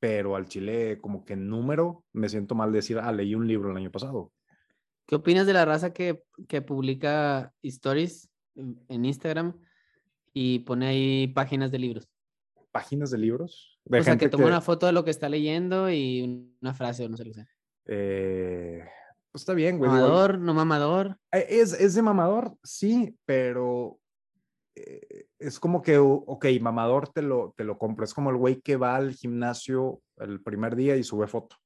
[0.00, 3.76] pero al chile como que número me siento mal decir, ah, leí un libro el
[3.76, 4.32] año pasado.
[5.08, 9.58] ¿Qué opinas de la raza que, que publica stories en Instagram
[10.34, 12.10] y pone ahí páginas de libros?
[12.72, 13.80] ¿Páginas de libros?
[13.90, 17.08] o sea, que toma una foto de lo que está leyendo y una frase o
[17.08, 17.48] no sé qué sea.
[17.86, 18.84] Eh,
[19.32, 19.90] pues está bien, güey.
[19.90, 21.18] Mamador, no mamador.
[21.32, 23.98] Eh, es, es de mamador, sí, pero
[24.74, 28.04] eh, es como que, ok, mamador te lo, te lo compro.
[28.04, 31.56] Es como el güey que va al gimnasio el primer día y sube foto.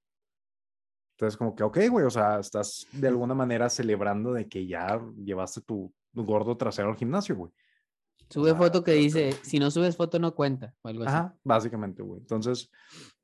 [1.23, 5.01] Entonces, como que, ok, güey, o sea, estás de alguna manera celebrando de que ya
[5.25, 7.53] llevaste tu, gordo trasero al gimnasio, güey.
[8.29, 11.15] Sube foto que dice, si no subes foto no cuenta, o algo así.
[11.15, 12.19] Ajá, básicamente, güey.
[12.23, 12.69] Entonces,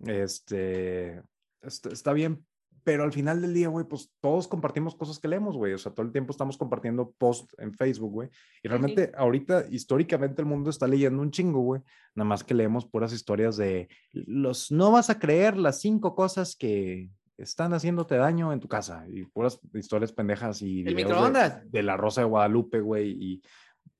[0.07, 1.21] este,
[1.61, 2.47] está bien,
[2.85, 5.73] pero al final del día, güey, pues todos compartimos cosas que leemos, güey.
[5.73, 8.29] O sea, todo el tiempo estamos compartiendo post en Facebook, güey.
[8.63, 11.83] Y realmente ahorita, históricamente, el mundo está leyendo un chingo, güey.
[12.15, 16.55] Nada más que leemos puras historias de los, no vas a creer las cinco cosas
[16.55, 21.83] que están haciéndote daño en tu casa y puras historias pendejas y el microondas de,
[21.83, 23.42] la Rosa de Guadalupe, güey, y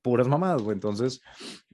[0.01, 0.75] puras mamadas, güey.
[0.75, 1.21] Entonces,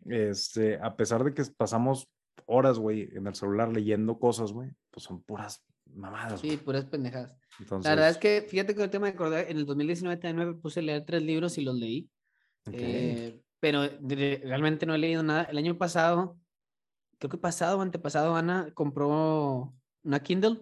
[0.06, 2.08] este, a pesar de que pasamos
[2.46, 6.40] horas, güey, en el celular leyendo cosas, güey, pues son puras mamadas.
[6.40, 7.36] Sí, puras pendejadas.
[7.70, 10.54] La verdad es que, fíjate que el tema de acordar, en el 2019 también me
[10.56, 12.10] puse a leer tres libros y los leí.
[12.72, 15.44] Eh, pero realmente no he leído nada.
[15.44, 16.38] El año pasado,
[17.18, 19.74] creo que pasado o antepasado, Ana compró
[20.04, 20.60] una Kindle.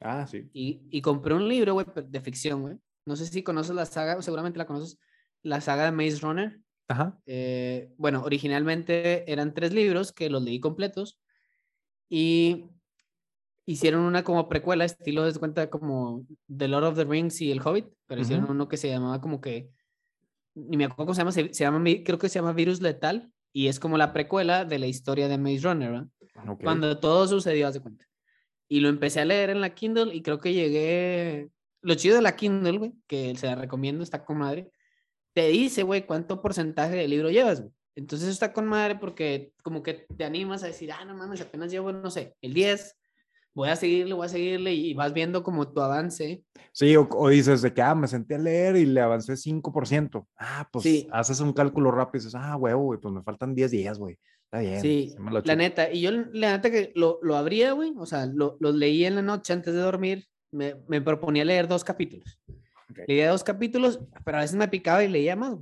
[0.00, 0.48] Ah, sí.
[0.52, 2.76] Y, y compré un libro, güey, de ficción, güey.
[3.06, 4.98] No sé si conoces la saga, seguramente la conoces,
[5.42, 6.60] la saga de Maze Runner.
[6.88, 7.18] Ajá.
[7.26, 11.20] Eh, bueno, originalmente eran tres libros que los leí completos
[12.08, 12.66] y
[13.64, 17.60] hicieron una como precuela, estilo de cuenta como The Lord of the Rings y El
[17.60, 19.70] Hobbit, pero hicieron uno que se llamaba como que,
[20.54, 23.66] ni me acuerdo cómo se llama, se, llama, creo que se llama Virus Letal y
[23.66, 26.08] es como la precuela de la historia de Maze Runner, ¿verdad?
[26.62, 28.06] Cuando todo sucedió, hace cuenta.
[28.68, 31.50] Y lo empecé a leer en la Kindle y creo que llegué,
[31.82, 34.70] lo chido de la Kindle, güey, que se la recomiendo, está con madre,
[35.32, 37.72] te dice, güey, cuánto porcentaje del libro llevas, güey.
[37.94, 41.70] Entonces está con madre porque como que te animas a decir, ah, no mames, apenas
[41.70, 42.94] llevo, no sé, el 10,
[43.56, 46.44] voy a seguirle, voy a seguirle y vas viendo como tu avance.
[46.72, 50.28] Sí, o, dices de que, ah, me senté a leer y le avancé 5%.
[50.36, 51.08] Ah, pues sí.
[51.10, 54.18] haces un cálculo rápido y dices, ah, güey, güey, pues me faltan 10 días, güey.
[54.56, 54.80] Está bien.
[54.80, 55.14] Sí,
[55.44, 55.92] la neta.
[55.92, 59.16] Y yo, la neta, que lo, lo abría, güey, o sea, lo, lo leí en
[59.16, 60.26] la noche antes de dormir.
[60.50, 62.40] Me, me proponía leer dos capítulos.
[63.06, 65.58] Leía dos capítulos, pero a veces me picaba y leía más.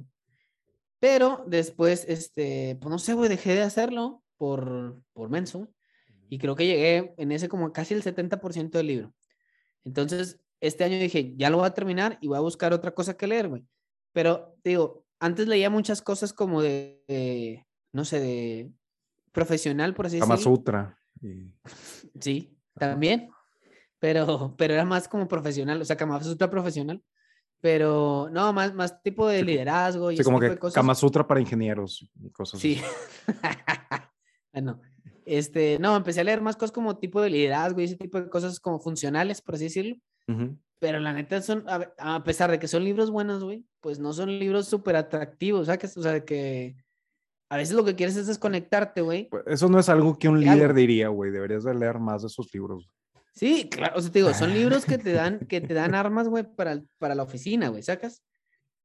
[1.00, 5.68] Pero después, este, pues no sé, güey, dejé de hacerlo por, por menso.
[6.28, 9.14] Y creo que llegué en ese como casi el 70% del libro.
[9.84, 13.16] Entonces, este año dije, ya lo voy a terminar y voy a buscar otra cosa
[13.16, 13.64] que leer, güey.
[14.12, 18.70] Pero, digo, antes leía muchas cosas como de, no sé, de
[19.34, 20.34] profesional, por así decirlo.
[20.34, 20.98] Kama Sutra.
[22.18, 23.28] Sí, también.
[23.98, 27.02] Pero, pero era más como profesional, o sea, Kama Sutra profesional
[27.64, 30.74] pero no, más, más tipo de liderazgo y sí, como que cosas.
[30.74, 32.78] Kama Sutra para ingenieros y cosas Sí.
[34.52, 34.82] bueno,
[35.24, 38.28] este, no, empecé a leer más cosas como tipo de liderazgo y ese tipo de
[38.28, 39.96] cosas como funcionales, por así decirlo.
[40.78, 44.38] Pero la neta son, a, pesar de que son libros buenos, güey, pues no son
[44.38, 45.96] libros súper atractivos, ¿sabes?
[45.96, 46.76] O sea, que
[47.48, 49.28] a veces lo que quieres es desconectarte, güey.
[49.28, 52.28] Pues, eso no es algo que un líder diría, güey, deberías de leer más de
[52.28, 52.88] esos libros.
[53.34, 56.28] Sí, claro, o sea, te digo, son libros que te dan, que te dan armas,
[56.28, 58.22] güey, para, para la oficina, güey, ¿sacas?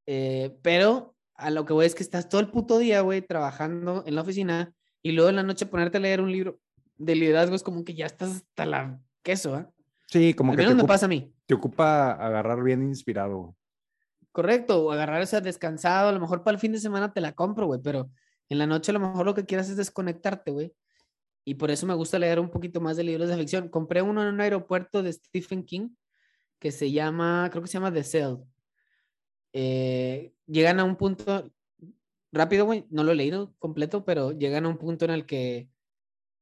[0.05, 4.03] Eh, pero a lo que voy es que estás todo el puto día, güey, trabajando
[4.05, 6.59] en la oficina y luego en la noche ponerte a leer un libro
[6.97, 9.65] de liderazgo es como que ya estás hasta la queso, ¿eh?
[10.07, 11.31] Sí, como que te me pasa a mí.
[11.45, 13.55] Te ocupa agarrar bien inspirado.
[14.31, 17.21] Correcto, o agarrar, o sea, descansado, a lo mejor para el fin de semana te
[17.21, 18.09] la compro, güey, pero
[18.49, 20.73] en la noche a lo mejor lo que quieras es desconectarte, güey
[21.49, 23.69] y por eso me gusta leer un poquito más de libros de ficción.
[23.69, 25.89] Compré uno en un aeropuerto de Stephen King
[26.59, 28.35] que se llama, creo que se llama The Cell.
[29.53, 31.51] Eh, llegan a un punto,
[32.31, 35.71] rápido, güey, no lo he leído completo, pero llegan a un punto en el que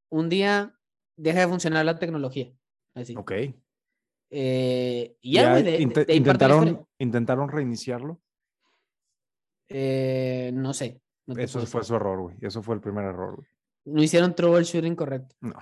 [0.09, 0.77] un día
[1.15, 2.51] deja de funcionar la tecnología.
[2.93, 3.15] Así.
[3.15, 3.31] Ok.
[4.29, 8.19] Eh, y ya, intentaron, ¿Intentaron reiniciarlo?
[9.69, 10.99] Eh, no sé.
[11.35, 12.35] Eso fue su error, güey.
[12.41, 13.47] Eso fue el primer error, güey.
[13.85, 15.35] No hicieron troubleshooting correcto.
[15.41, 15.53] No.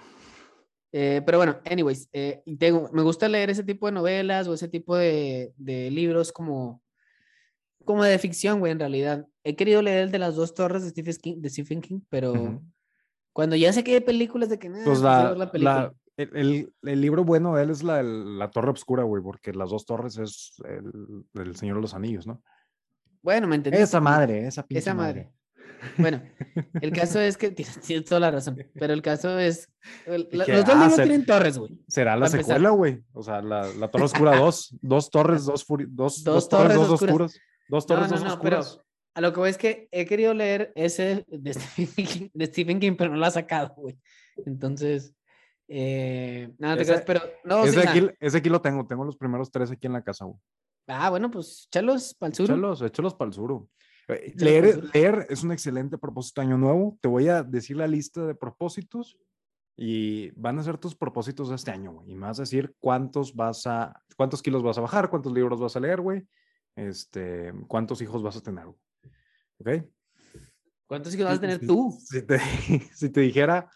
[0.92, 4.68] Eh, pero bueno, anyways, eh, tengo, me gusta leer ese tipo de novelas o ese
[4.68, 6.82] tipo de, de libros como,
[7.84, 9.28] como de ficción, güey, en realidad.
[9.44, 12.62] He querido leer el de las dos torres de Stephen King, de Stephen King pero
[13.34, 17.26] cuando ya sé que hay películas de que nada, pues la, la, el, el, libro
[17.26, 21.26] bueno de él es la, la Torre Obscura, güey, porque las dos torres es el,
[21.34, 22.42] el Señor de los Anillos, ¿no?
[23.22, 23.78] Bueno, me entendí.
[23.80, 25.34] Esa madre, esa pinche Esa madre.
[25.98, 26.22] Bueno,
[26.82, 29.70] el caso es que tienes, toda la razón, pero el caso es.
[30.06, 31.72] los dos ah, libros tienen torres, güey.
[31.88, 33.04] Será la secuela, güey.
[33.14, 34.78] O sea, la, la Torre Oscura 2.
[34.82, 37.40] Dos torres, dos, dos, dos, torres, dos oscuras.
[37.68, 38.80] Dos torres, dos oscuras.
[39.14, 43.18] a lo que voy es que he querido leer ese de Stephen King, pero no
[43.18, 43.98] lo ha sacado, güey.
[44.46, 45.14] Entonces.
[45.68, 47.66] Eh, nada, te creas, pero no.
[47.66, 50.38] Ese, aquí, ese aquí lo tengo, tengo los primeros tres aquí en la casa, güey.
[50.88, 52.46] Ah, bueno, pues échalos para el sur.
[52.46, 53.68] Échalos, échalos para el sur.
[54.08, 56.98] Eh, leer, leer es un excelente propósito año nuevo.
[57.02, 59.18] Te voy a decir la lista de propósitos
[59.78, 62.12] y van a ser tus propósitos de este año, güey.
[62.12, 65.60] Y me vas a decir cuántos vas a, cuántos kilos vas a bajar, cuántos libros
[65.60, 66.28] vas a leer, güey.
[66.76, 69.70] Este, cuántos hijos vas a tener, ¿ok?
[70.88, 71.98] ¿Cuántos hijos vas a tener tú?
[72.00, 72.40] Si te,
[72.94, 73.70] si te dijera,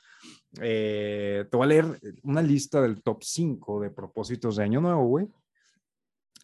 [0.62, 5.06] eh, te voy a leer una lista del top 5 de propósitos de año nuevo,
[5.06, 5.28] güey.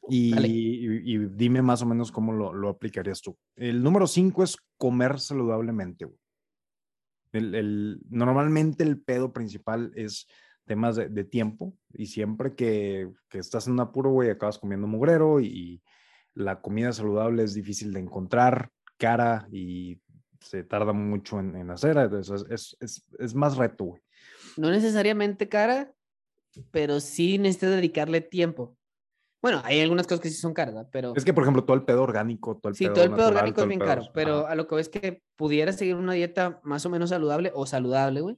[0.10, 3.38] Y, dime más o menos cómo lo, aplicarías tú.
[3.56, 6.08] El número cinco es comer saludablemente.
[7.32, 10.28] El, normalmente el pedo principal es
[10.66, 15.40] temas de, tiempo y siempre que, que, estás en un apuro, güey, acabas comiendo mugrero
[15.40, 15.82] y,
[16.36, 20.02] la comida saludable es difícil de encontrar, cara y
[20.42, 24.02] se tarda mucho en, en hacer, entonces es, es, es más reto, güey.
[24.58, 25.94] No necesariamente cara,
[26.72, 28.78] pero sí necesitas dedicarle tiempo.
[29.46, 31.14] Bueno, hay algunas cosas que sí son caras, pero...
[31.16, 33.62] Es que, por ejemplo, todo el pedo orgánico, todo el sí, todo el pedo orgánico
[33.62, 36.90] es bien caro, pero a lo que ves que pudieras seguir una dieta más o
[36.90, 38.38] menos saludable o saludable, güey.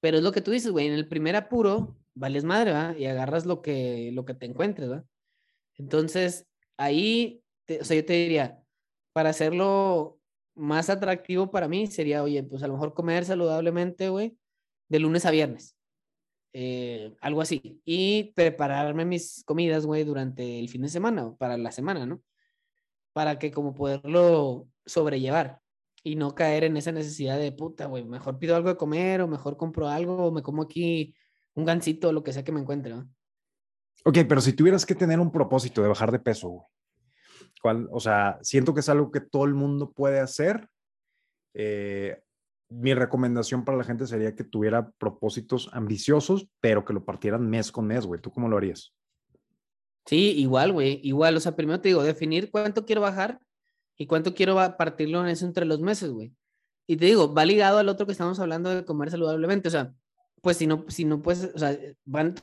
[0.00, 2.92] Pero es lo que tú dices, güey, en el primer apuro, vales madre, ¿va?
[2.98, 5.04] Y agarras lo que, lo que te encuentres, ¿va?
[5.78, 7.44] Entonces, ahí,
[7.80, 8.60] o sea, yo te diría,
[9.12, 10.18] para hacerlo
[10.56, 14.36] más atractivo para mí sería, oye, pues a lo mejor comer saludablemente, güey,
[14.88, 15.76] de lunes a viernes.
[16.52, 17.80] Eh, algo así.
[17.84, 22.22] Y prepararme mis comidas, güey, durante el fin de semana, para la semana, ¿no?
[23.12, 25.60] Para que como poderlo sobrellevar
[26.04, 29.28] y no caer en esa necesidad de puta, güey, mejor pido algo de comer o
[29.28, 31.14] mejor compro algo o me como aquí
[31.54, 33.08] un gansito o lo que sea que me encuentre, ¿no?
[34.04, 36.66] Ok, pero si tuvieras que tener un propósito de bajar de peso, güey,
[37.62, 37.88] ¿cuál?
[37.92, 40.68] O sea, siento que es algo que todo el mundo puede hacer.
[41.54, 42.20] Eh,
[42.72, 47.70] mi recomendación para la gente sería que tuviera propósitos ambiciosos, pero que lo partieran mes
[47.70, 48.20] con mes, güey.
[48.20, 48.92] ¿Tú cómo lo harías?
[50.06, 51.00] Sí, igual, güey.
[51.02, 53.40] Igual, o sea, primero te digo, definir cuánto quiero bajar
[53.96, 56.32] y cuánto quiero partirlo en eso entre los meses, güey.
[56.86, 59.68] Y te digo, va ligado al otro que estamos hablando de comer saludablemente.
[59.68, 59.94] O sea,
[60.40, 62.34] pues si no, si no pues, o sea, van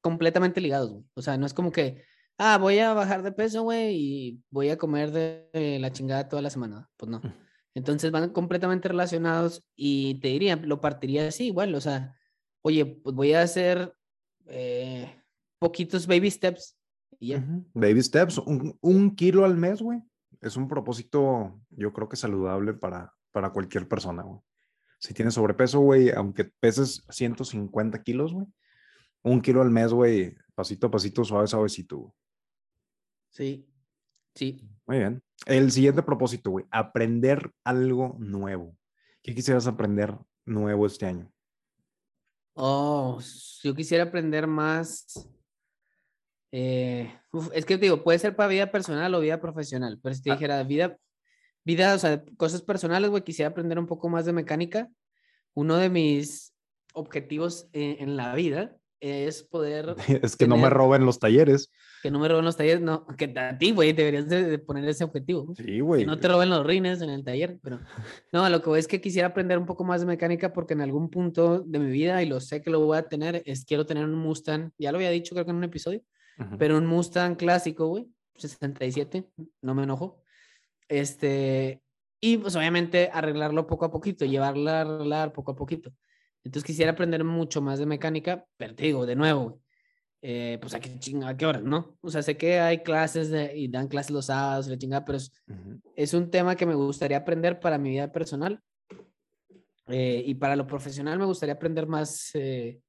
[0.00, 1.04] completamente ligados, güey.
[1.14, 2.02] O sea, no es como que,
[2.38, 6.42] ah, voy a bajar de peso, güey, y voy a comer de la chingada toda
[6.42, 6.90] la semana.
[6.96, 7.20] Pues no.
[7.74, 12.16] Entonces van completamente relacionados y te diría, lo partiría así igual, o sea,
[12.62, 13.94] oye, pues voy a hacer
[14.46, 15.12] eh,
[15.58, 16.76] poquitos baby steps.
[17.18, 17.34] Y
[17.74, 20.02] Baby steps, un, kilo al mes, güey.
[20.40, 24.40] Es un propósito, yo creo que saludable para, para cualquier persona, güey.
[24.98, 28.46] Si tienes sobrepeso, güey, aunque peses 150 kilos, güey,
[29.22, 32.14] un kilo al mes, güey, pasito a pasito, suave, suavecito.
[33.30, 33.66] Sí,
[34.34, 34.68] sí.
[34.86, 35.23] Muy bien.
[35.46, 38.76] El siguiente propósito, güey, aprender algo nuevo.
[39.22, 41.30] ¿Qué quisieras aprender nuevo este año?
[42.54, 43.18] Oh,
[43.62, 45.28] yo quisiera aprender más.
[46.52, 47.12] Eh,
[47.52, 50.34] es que digo, puede ser para vida personal o vida profesional, pero si te ah.
[50.34, 50.96] dijera vida,
[51.64, 54.88] vida, o sea, cosas personales, güey, quisiera aprender un poco más de mecánica.
[55.54, 56.54] Uno de mis
[56.94, 59.94] objetivos en la vida es poder...
[60.22, 61.70] Es que no me roben los talleres.
[62.02, 65.04] Que no me roben los talleres, no, que a ti, güey, deberías de poner ese
[65.04, 65.54] objetivo.
[65.56, 66.02] Sí, güey.
[66.02, 67.80] Que no te roben los rines en el taller, pero...
[68.32, 70.80] No, lo que voy es que quisiera aprender un poco más de mecánica porque en
[70.80, 73.84] algún punto de mi vida, y lo sé que lo voy a tener, es quiero
[73.84, 76.02] tener un Mustang, ya lo había dicho creo que en un episodio,
[76.58, 79.28] pero un Mustang clásico, güey, 67,
[79.62, 80.22] no me enojo.
[80.88, 81.82] Este,
[82.20, 85.92] y pues obviamente arreglarlo poco a poquito, llevarlo a arreglar poco a poquito.
[86.44, 89.60] Entonces quisiera aprender mucho más de mecánica, pero te digo, de nuevo,
[90.20, 91.96] eh, pues a qué, a qué hora, ¿no?
[92.02, 95.18] O sea, sé que hay clases de, y dan clases los sábados, la chingada, pero
[95.18, 95.32] es,
[95.96, 98.62] es, un tema que me gustaría aprender para mi vida personal.
[99.86, 102.80] Eh, y para lo profesional me gustaría aprender más, eh,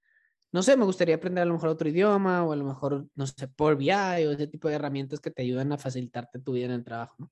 [0.53, 3.27] no sé, me gustaría aprender a lo mejor otro idioma o a lo mejor, no
[3.27, 6.67] sé, por VI o ese tipo de herramientas que te ayudan a facilitarte tu vida
[6.67, 7.31] en el trabajo, ¿no?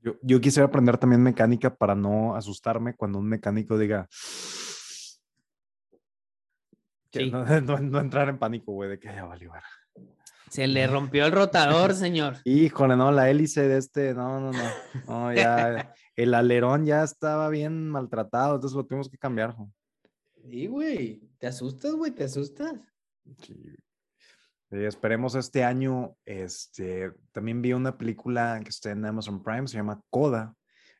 [0.00, 4.08] Yo, yo quisiera aprender también mecánica para no asustarme cuando un mecánico diga,
[7.62, 9.52] no, entrar en pánico, güey, de que ya valió.
[10.50, 12.36] Se le rompió el rotador, señor.
[12.44, 14.70] Híjole, no, la hélice de este, no, no, no.
[15.06, 19.54] no ya, el alerón ya estaba bien maltratado, entonces lo tuvimos que cambiar.
[20.42, 21.20] Sí, güey.
[21.38, 22.12] ¿Te asustas, güey?
[22.12, 22.74] ¿Te asustas?
[23.42, 23.76] Sí.
[24.70, 26.16] esperemos este año.
[26.24, 30.54] Este, también vi una película que está en Amazon Prime, se llama Coda.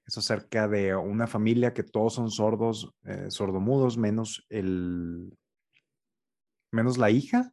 [0.06, 5.30] Es acerca de una familia que todos son sordos, eh, sordomudos, menos el,
[6.70, 7.52] menos la hija.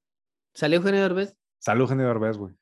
[0.53, 1.35] ¿Salió Eugenio Derbez?
[1.59, 2.53] Salió Eugenio Derbez, güey.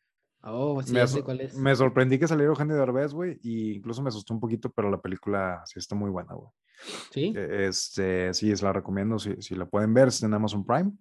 [0.41, 1.55] Oh, sí, me, sé cuál es.
[1.55, 5.01] Me sorprendí que saliera Eugenio Derbez, güey, y incluso me asustó un poquito, pero la
[5.01, 6.49] película sí está muy buena, güey.
[7.11, 7.33] Sí.
[7.35, 10.91] E, este, sí, se la recomiendo si, si la pueden ver, está en Amazon Prime.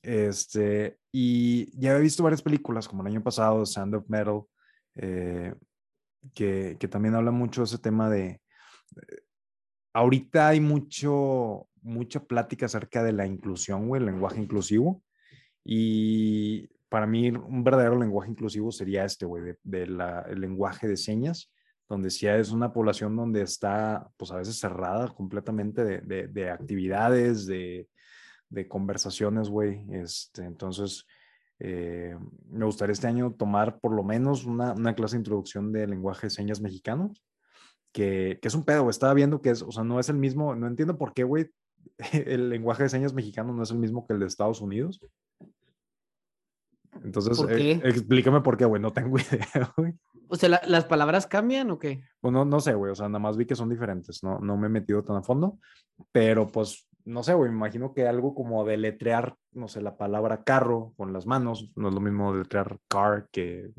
[0.00, 4.42] Este, y ya he visto varias películas, como el año pasado, Sound of Metal,
[4.96, 5.54] eh,
[6.32, 8.40] que, que, también habla mucho de ese tema de,
[8.90, 9.22] de
[9.92, 15.02] ahorita hay mucho, mucha plática acerca de la inclusión, güey, el lenguaje inclusivo.
[15.64, 21.50] Y para mí un verdadero lenguaje inclusivo sería este, güey, de, el lenguaje de señas,
[21.88, 27.46] donde sí es una población donde está, pues a veces cerrada completamente de, de actividades,
[27.46, 27.88] de,
[28.68, 29.84] conversaciones, güey.
[29.92, 31.06] Este, entonces,
[31.58, 32.16] eh,
[32.48, 36.26] me gustaría este año tomar por lo menos una, una clase de introducción de lenguaje
[36.26, 37.12] de señas mexicano,
[37.92, 38.90] que, que es un pedo, güey.
[38.90, 41.50] Estaba viendo que es, o sea, no es el mismo, no entiendo por qué, güey,
[42.12, 45.00] el lenguaje de señas mexicano no es el mismo que el de Estados Unidos.
[47.04, 49.94] Entonces, eh, explícame por qué, güey, no tengo idea, güey.
[50.28, 52.02] O sea, ¿las palabras cambian o qué?
[52.20, 54.66] Bueno, no sé, güey, o sea, nada más vi que son diferentes, no, no me
[54.66, 55.58] he metido tan a fondo,
[56.12, 60.44] pero pues, no sé, güey, me imagino que algo como deletrear, no sé, la palabra
[60.44, 63.70] carro con las manos, no es lo mismo deletrear car que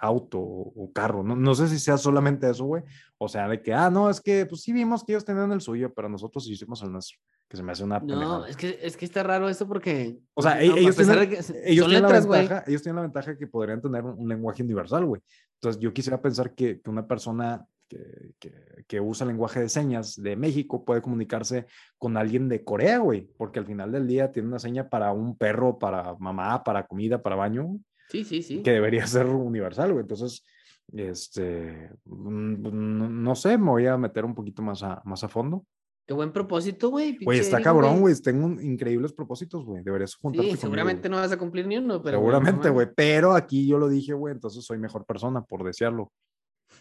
[0.00, 2.82] auto o, carro, no, no sé si sea solamente eso, güey,
[3.18, 5.60] o sea, de que, ah, no, es que, pues sí vimos que ellos tenían el
[5.60, 7.18] suyo, pero nosotros hicimos el nuestro
[7.50, 10.16] que se me hace una No, es que, es que está raro esto porque...
[10.34, 11.18] O sea, ellos, tienen,
[11.64, 15.20] ellos, tienen la ventaja, ellos tienen la ventaja que podrían tener un, lenguaje universal, güey.
[15.54, 18.52] Entonces, yo quisiera pensar que, que una persona que, que,
[18.86, 21.66] que, usa lenguaje de señas de México puede comunicarse
[21.98, 25.36] con alguien de Corea, güey, porque al final del día tiene una seña para un
[25.36, 27.80] perro, para mamá, para comida, para baño.
[28.10, 28.62] Sí, sí, sí.
[28.62, 30.02] Que debería ser universal, güey.
[30.02, 30.44] Entonces,
[30.92, 35.64] este, mm, no, sé, me voy a meter un poquito más a, más a fondo.
[36.06, 37.16] Qué buen propósito, güey.
[37.22, 38.16] Güey, está cabrón, güey.
[38.16, 39.84] Tengo increíbles propósitos, güey.
[39.84, 40.50] Deberías juntarte.
[40.50, 42.18] Sí, seguramente no vas a cumplir ni uno, pero.
[42.18, 42.88] Seguramente, güey.
[42.96, 44.34] pero aquí yo lo dije, güey.
[44.34, 46.10] Entonces soy mejor persona, por desearlo.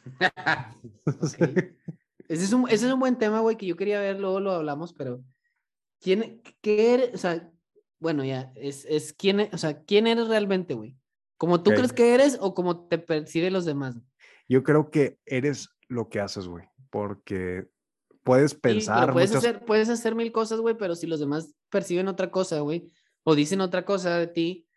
[2.27, 4.51] ese, es un, ese es un buen tema, güey, que yo quería ver, luego lo
[4.51, 5.21] hablamos, pero.
[6.01, 7.13] ¿Quién, qué eres?
[7.13, 7.51] O sea,
[7.99, 10.97] bueno, ya, es, es quién, o sea, ¿quién eres realmente, güey?
[11.39, 13.95] ¿Como tú crees que eres o como te perciben los demás?
[14.49, 16.65] Yo creo que eres lo que haces, güey.
[16.89, 17.69] Porque
[18.23, 19.13] puedes pensar.
[19.13, 22.91] puedes, hacer, puedes hacer mil cosas, güey, pero si los demás perciben otra cosa, güey,
[23.23, 24.67] o dicen otra cosa de ti,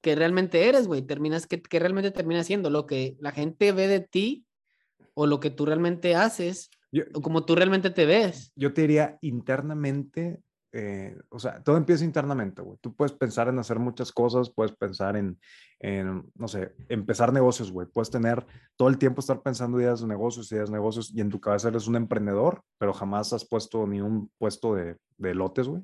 [0.00, 3.86] que realmente eres, güey, terminas, que, que realmente termina siendo lo que la gente ve
[3.86, 4.46] de ti
[5.14, 6.70] o lo que tú realmente haces,
[7.14, 8.50] o como tú realmente te ves.
[8.56, 10.40] Yo te diría internamente,
[10.72, 12.78] eh, o sea, todo empieza internamente, güey.
[12.80, 15.38] Tú puedes pensar en hacer muchas cosas, puedes pensar en,
[15.80, 17.86] en no sé, empezar negocios, güey.
[17.86, 18.44] Puedes tener
[18.76, 21.68] todo el tiempo estar pensando ideas de negocios, ideas de negocios, y en tu cabeza
[21.68, 25.82] eres un emprendedor, pero jamás has puesto ni un puesto de, de lotes, güey.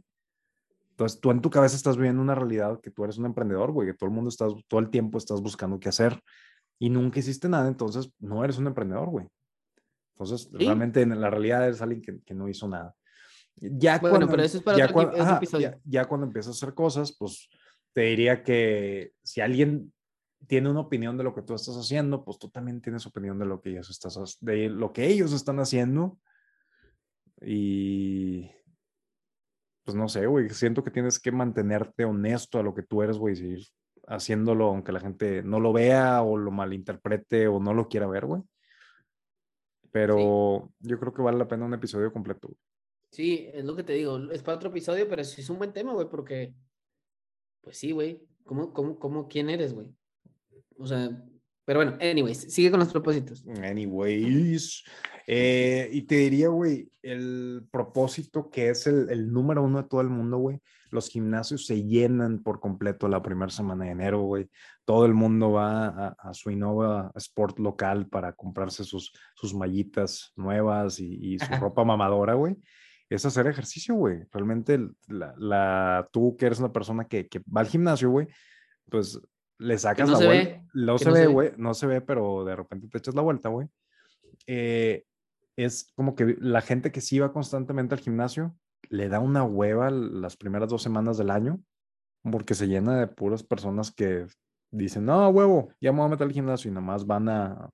[0.91, 3.89] Entonces, tú en tu cabeza estás viviendo una realidad que tú eres un emprendedor, güey,
[3.89, 6.21] que todo el mundo estás, todo el tiempo estás buscando qué hacer
[6.79, 9.27] y nunca hiciste nada, entonces no eres un emprendedor, güey.
[10.15, 12.95] Entonces, realmente en la realidad eres alguien que, que no hizo nada.
[13.57, 15.17] Ya cuando, pero eso es para ya, cuando,
[15.85, 17.49] ya, cuando empiezas a hacer cosas, pues
[17.93, 19.93] te diría que si alguien
[20.47, 23.47] tiene una opinión de lo que tú estás haciendo, pues tú también tienes opinión de
[23.47, 26.19] lo que ellos, estás, de lo que ellos están haciendo.
[27.41, 28.51] Y
[29.85, 33.19] pues no sé, güey, siento que tienes que mantenerte honesto a lo que tú eres,
[33.19, 33.67] güey, seguir
[34.07, 38.27] haciéndolo aunque la gente no lo vea o lo malinterprete o no lo quiera ver,
[38.27, 38.43] güey.
[39.91, 42.49] Pero yo creo que vale la pena un episodio completo.
[42.49, 42.59] Güey.
[43.15, 45.73] Sí, es lo que te digo, es para otro episodio, pero sí es un buen
[45.73, 46.53] tema, güey, porque,
[47.61, 49.87] pues sí, güey, ¿cómo, cómo, cómo, quién eres, güey?
[50.77, 51.25] O sea,
[51.65, 53.47] pero bueno, anyways, sigue con los propósitos.
[53.47, 54.83] Anyways,
[55.29, 60.01] eh, y te diría, güey, el propósito que es el, el número uno de todo
[60.01, 60.61] el mundo, güey,
[60.91, 64.51] los gimnasios se llenan por completo la primera semana de enero, güey.
[64.85, 70.33] Todo el mundo va a, a, su Innova Sport local para comprarse sus, sus mallitas
[70.35, 72.57] nuevas y, y su ropa mamadora, güey
[73.11, 74.25] es hacer ejercicio, güey.
[74.33, 74.79] Realmente
[75.09, 78.29] la, la, tú que eres una persona que, que va al gimnasio, güey,
[78.91, 79.21] pues
[79.59, 80.63] le sacas la vuelta.
[80.75, 83.69] No se ve, güey, no se ve, pero de repente te echas la vuelta, güey.
[84.47, 85.05] Eh,
[85.57, 88.57] es como que la gente que sí va constantemente al gimnasio
[88.91, 91.61] le da una hueva las primeras dos semanas del año
[92.31, 94.27] porque se llena de puras personas que
[94.71, 97.71] dicen, no, huevo, ya me voy a meter al gimnasio y nomás van a,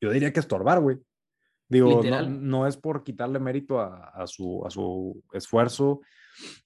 [0.00, 0.98] yo diría que estorbar, güey.
[1.68, 6.00] Digo, no, es por quitarle mérito a, su, a su esfuerzo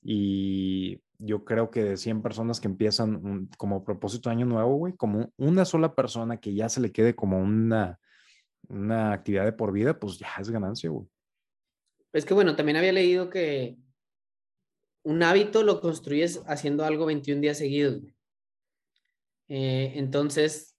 [0.02, 4.94] y yo creo que de 100 personas que empiezan como propósito de año nuevo, güey,
[4.94, 7.98] como una sola persona que ya se le quede como una,
[8.68, 11.06] una actividad de por vida, pues ya es ganancia, güey.
[12.12, 13.78] Es que bueno, también había leído que
[15.02, 18.02] un hábito lo construyes haciendo algo 21 días seguidos.
[19.48, 20.76] Eh, entonces,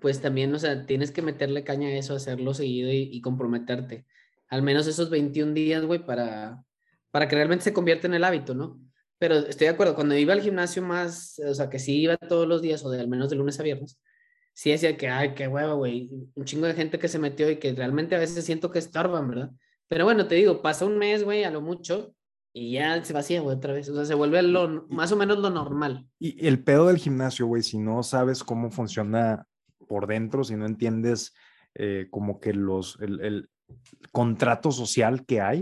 [0.00, 4.06] pues también, o sea, tienes que meterle caña a eso, hacerlo seguido y, comprometerte.
[4.48, 6.64] Al menos esos 21 días, güey, para,
[7.10, 8.80] para que realmente se convierta en el hábito, ¿no?
[9.18, 12.46] Pero estoy de acuerdo, cuando iba al gimnasio más, o sea, que sí iba todos
[12.46, 13.98] los días o de al menos de lunes a viernes,
[14.52, 17.56] sí decía que, ay, qué hueva, güey, un chingo de gente que se metió y
[17.56, 19.50] que realmente a veces siento que estorban, ¿verdad?
[19.88, 22.14] Pero bueno, te digo, pasa un mes, güey, a lo mucho,
[22.56, 23.88] y ya se vacía, güey, otra vez.
[23.88, 26.06] O sea, se vuelve lo, más o menos lo normal.
[26.20, 29.44] Y el pedo del gimnasio, güey, si no sabes cómo funciona
[29.86, 31.34] por dentro, si no entiendes
[31.74, 33.48] eh, como que los, el,
[34.12, 35.60] contrato social que hay,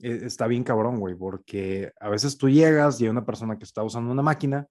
[0.00, 3.64] eh, está bien cabrón, güey, porque a veces tú llegas y hay una persona que
[3.64, 4.66] está usando una máquina,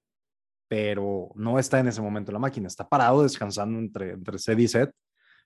[0.67, 4.67] pero no está en ese momento la máquina, está parado descansando entre, entre set y
[4.67, 4.91] set.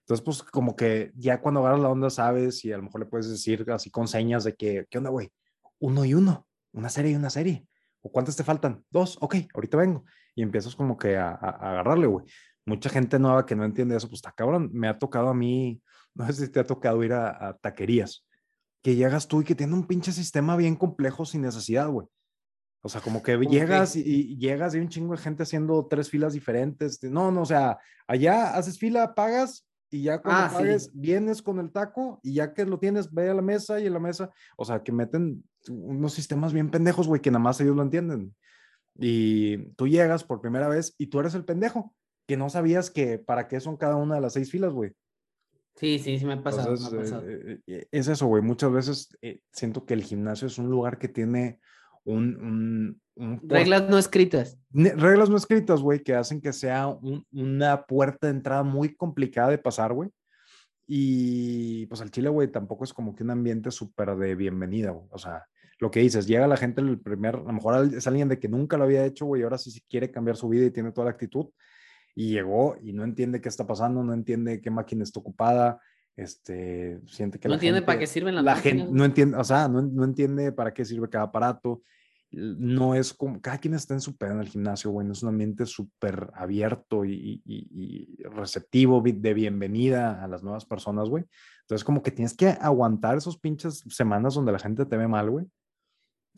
[0.01, 3.07] Entonces, pues como que ya cuando agarras la onda sabes y a lo mejor le
[3.07, 5.31] puedes decir así con señas de que, ¿qué onda, güey?
[5.79, 7.65] uno y uno, una serie y una serie.
[8.01, 8.83] ¿O cuántas te faltan?
[8.89, 10.05] Dos, ok, ahorita vengo.
[10.35, 12.25] Y empiezas como que a, agarrarle, güey.
[12.69, 14.69] Mucha gente nueva que no entiende eso, pues está cabrón.
[14.71, 15.81] Me ha tocado a mí,
[16.13, 18.27] no sé si te ha tocado ir a, taquerías,
[18.83, 22.07] que llegas tú y que tiene un pinche sistema bien complejo sin necesidad, güey.
[22.81, 26.33] O sea, como que llegas y, llegas y un chingo de gente haciendo tres filas
[26.33, 27.03] diferentes.
[27.03, 31.59] No, no, o sea, allá haces fila, pagas y ya cuando ah, pagues vienes con
[31.59, 34.29] el taco y ya que lo tienes, ve a la mesa y en la mesa,
[34.55, 38.35] o sea, que meten unos sistemas bien pendejos, güey, que nada más ellos lo entienden.
[38.95, 41.93] Y tú llegas por primera vez y tú eres el pendejo,
[42.29, 44.91] que no sabías que para qué son cada una de las seis filas, güey.
[45.77, 46.75] Sí, sí, sí me ha pasado.
[47.25, 48.43] Eh, eh, es eso, güey.
[48.43, 51.59] Muchas veces eh, siento que el gimnasio es un lugar que tiene
[52.03, 53.01] un...
[53.15, 54.59] reglas no escritas.
[54.71, 56.95] Reglas no escritas, güey, que hacen que sea
[57.31, 60.11] una puerta de entrada muy complicada de pasar, güey.
[60.85, 65.07] Y pues al Chile, güey, tampoco es como que un ambiente súper de bienvenida, güey.
[65.09, 65.47] O sea,
[65.79, 68.49] lo que dices, llega la gente el primer, a lo mejor es alguien de que
[68.49, 71.05] nunca lo había hecho, güey, ahora sí, sí quiere cambiar su vida y tiene toda
[71.05, 71.47] la actitud.
[72.15, 75.79] Y llegó y no entiende qué está pasando, no entiende qué máquina está ocupada,
[76.15, 79.67] este, siente que no entiende para qué sirven las la gente, no entiende, o sea,
[79.67, 81.81] no, no entiende para qué sirve cada aparato
[82.31, 85.29] no es como, cada quien está en su pedo en el gimnasio, güey, es un
[85.29, 87.41] ambiente súper abierto y,
[88.31, 91.25] receptivo de bienvenida a las nuevas personas, güey.
[91.61, 95.29] Entonces, como que tienes que aguantar esos pinches semanas donde la gente te ve mal,
[95.29, 95.47] güey,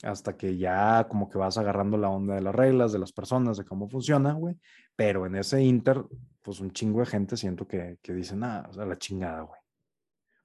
[0.03, 3.57] hasta que ya como que vas agarrando la onda de las reglas, de las personas,
[3.57, 4.55] de cómo funciona, güey.
[4.95, 6.03] Pero en ese inter,
[6.41, 9.59] pues un chingo de gente siento que, que dicen, ah, o sea, la chingada, güey.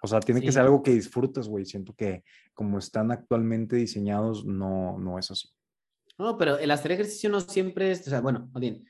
[0.03, 1.65] O sea, tiene que ser algo que disfrutes, güey.
[1.65, 2.23] Siento que
[2.55, 5.49] como están actualmente diseñados, no, no es así.
[6.19, 8.85] No, pero el hacer ejercicio no siempre es, o sea, bueno, bien,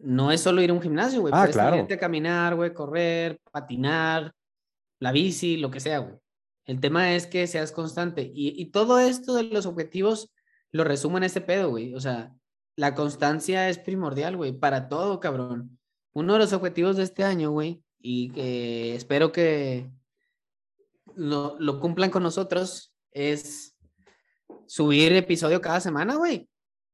[0.00, 1.32] no es solo ir a un gimnasio, güey.
[1.34, 1.86] Ah, claro.
[1.88, 4.34] a caminar, güey, correr, patinar,
[4.98, 6.16] la bici, lo que sea, güey.
[6.66, 8.30] El tema es que seas constante.
[8.34, 10.32] Y, y todo esto de los objetivos
[10.70, 11.94] lo resumo en este pedo, güey.
[11.94, 12.34] O sea,
[12.76, 15.78] la constancia es primordial, güey, para todo, cabrón.
[16.12, 19.90] Uno de los objetivos de este año, güey, y que espero que,
[21.14, 23.76] lo, lo cumplan con nosotros es
[24.66, 26.48] subir episodio cada semana, güey.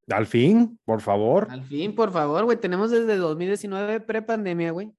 [0.09, 1.47] Al fin, por favor.
[1.51, 2.59] Al fin, por favor, güey.
[2.59, 4.93] Tenemos desde 2019, pre-pandemia, güey,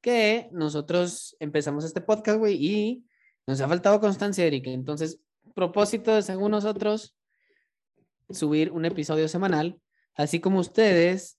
[0.00, 3.04] que nosotros empezamos este podcast, güey, y
[3.46, 4.66] nos ha faltado constancia, Eric.
[4.68, 5.20] Entonces,
[5.54, 7.16] propósito, según nosotros,
[8.30, 9.80] subir un episodio semanal,
[10.14, 11.38] así como ustedes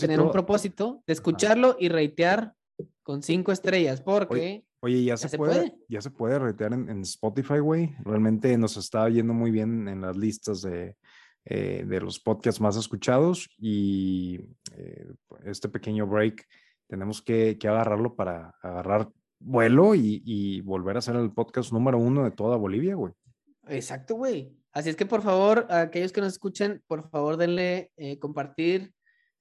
[0.00, 2.54] tener un propósito de escucharlo y reitear
[3.02, 7.96] con cinco estrellas, porque Oye, ya, se, puede, ya se puede retear en, Spotify, güey.
[8.04, 10.96] Realmente nos está yendo muy bien en las listas de,
[11.44, 14.38] eh, de los podcasts más escuchados y
[14.76, 15.12] eh,
[15.44, 16.46] este pequeño break
[16.86, 19.10] tenemos que, que agarrarlo para agarrar
[19.40, 23.12] vuelo y, y, volver a ser el podcast número uno de toda Bolivia, güey.
[23.68, 24.52] Exacto, güey.
[24.72, 28.92] Así es que por favor, a aquellos que nos escuchen, por favor denle eh, compartir,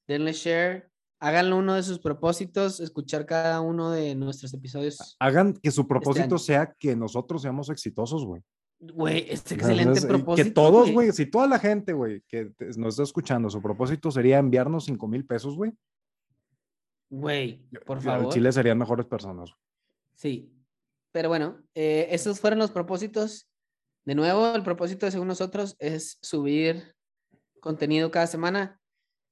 [0.07, 0.89] denle share,
[1.19, 5.15] háganlo uno de sus propósitos, escuchar cada uno de nuestros episodios.
[5.19, 8.41] Hagan que su este propósito sea que nosotros seamos exitosos, güey.
[8.79, 10.47] Güey, es excelente propósito.
[10.47, 14.37] Que todos, güey, si toda la gente, güey, que nos está escuchando, su propósito sería
[14.37, 15.73] enviarnos 5 mil pesos, güey.
[17.09, 18.31] Güey, por favor.
[18.31, 19.51] Chile serían mejores personas.
[20.17, 20.51] Sí,
[21.11, 23.47] pero bueno, eh, esos fueron los propósitos.
[24.03, 26.95] De nuevo, el propósito, según nosotros, es subir
[27.61, 28.81] contenido cada semana.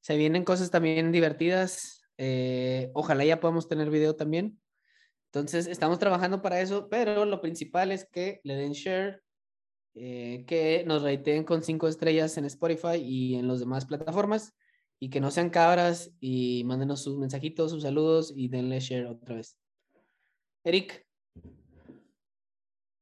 [0.02, 2.04] Se vienen cosas también divertidas.
[2.18, 4.60] Eh, ojalá ya podamos tener video también.
[5.34, 9.24] Entonces, estamos trabajando para eso, pero lo principal es que le den share,
[9.96, 14.54] eh, que nos reiteen con cinco estrellas en Spotify y en las demás plataformas
[15.00, 19.36] y que no sean cabras y mándenos sus mensajitos, sus saludos y denle share otra
[19.36, 19.58] vez.
[20.66, 21.06] Eric,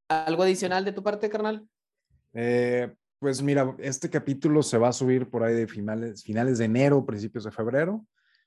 [0.06, 1.66] ¿algo adicional de tu parte, carnal?
[2.34, 6.66] Eh, pues mira, este capítulo se va a subir por ahí de finales, finales de
[6.66, 8.04] enero, principios de febrero.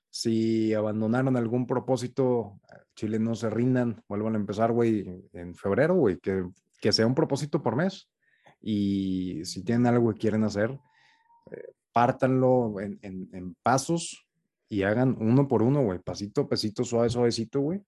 [0.08, 2.60] Si abandonaron algún propósito,
[2.94, 6.44] Chile no se rindan, vuelvan a empezar, güey, en febrero, güey, que,
[6.80, 8.08] que sea un propósito por mes.
[8.60, 10.78] Y si tienen algo que quieren hacer,
[11.50, 14.28] eh, pártanlo en, en, en, pasos
[14.68, 17.82] y hagan uno por uno, güey, pasito, pesito, suave, suavecito, güey.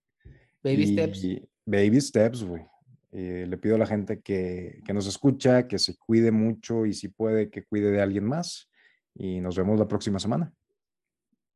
[0.62, 1.26] Baby steps.
[1.66, 2.62] Baby steps, güey.
[3.12, 6.94] Eh, le pido a la gente que, que nos escucha, que se cuide mucho y
[6.94, 8.70] si puede, que cuide de alguien más.
[9.14, 10.52] Y nos vemos la próxima semana.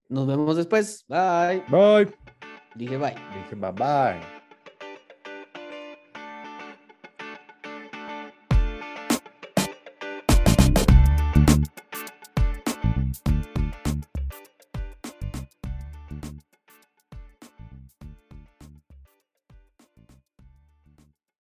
[0.09, 1.05] Nos vemos después.
[1.09, 1.63] Bye.
[1.69, 2.13] Bye.
[2.75, 3.15] Dije bye.
[3.35, 4.34] Dije bye bye.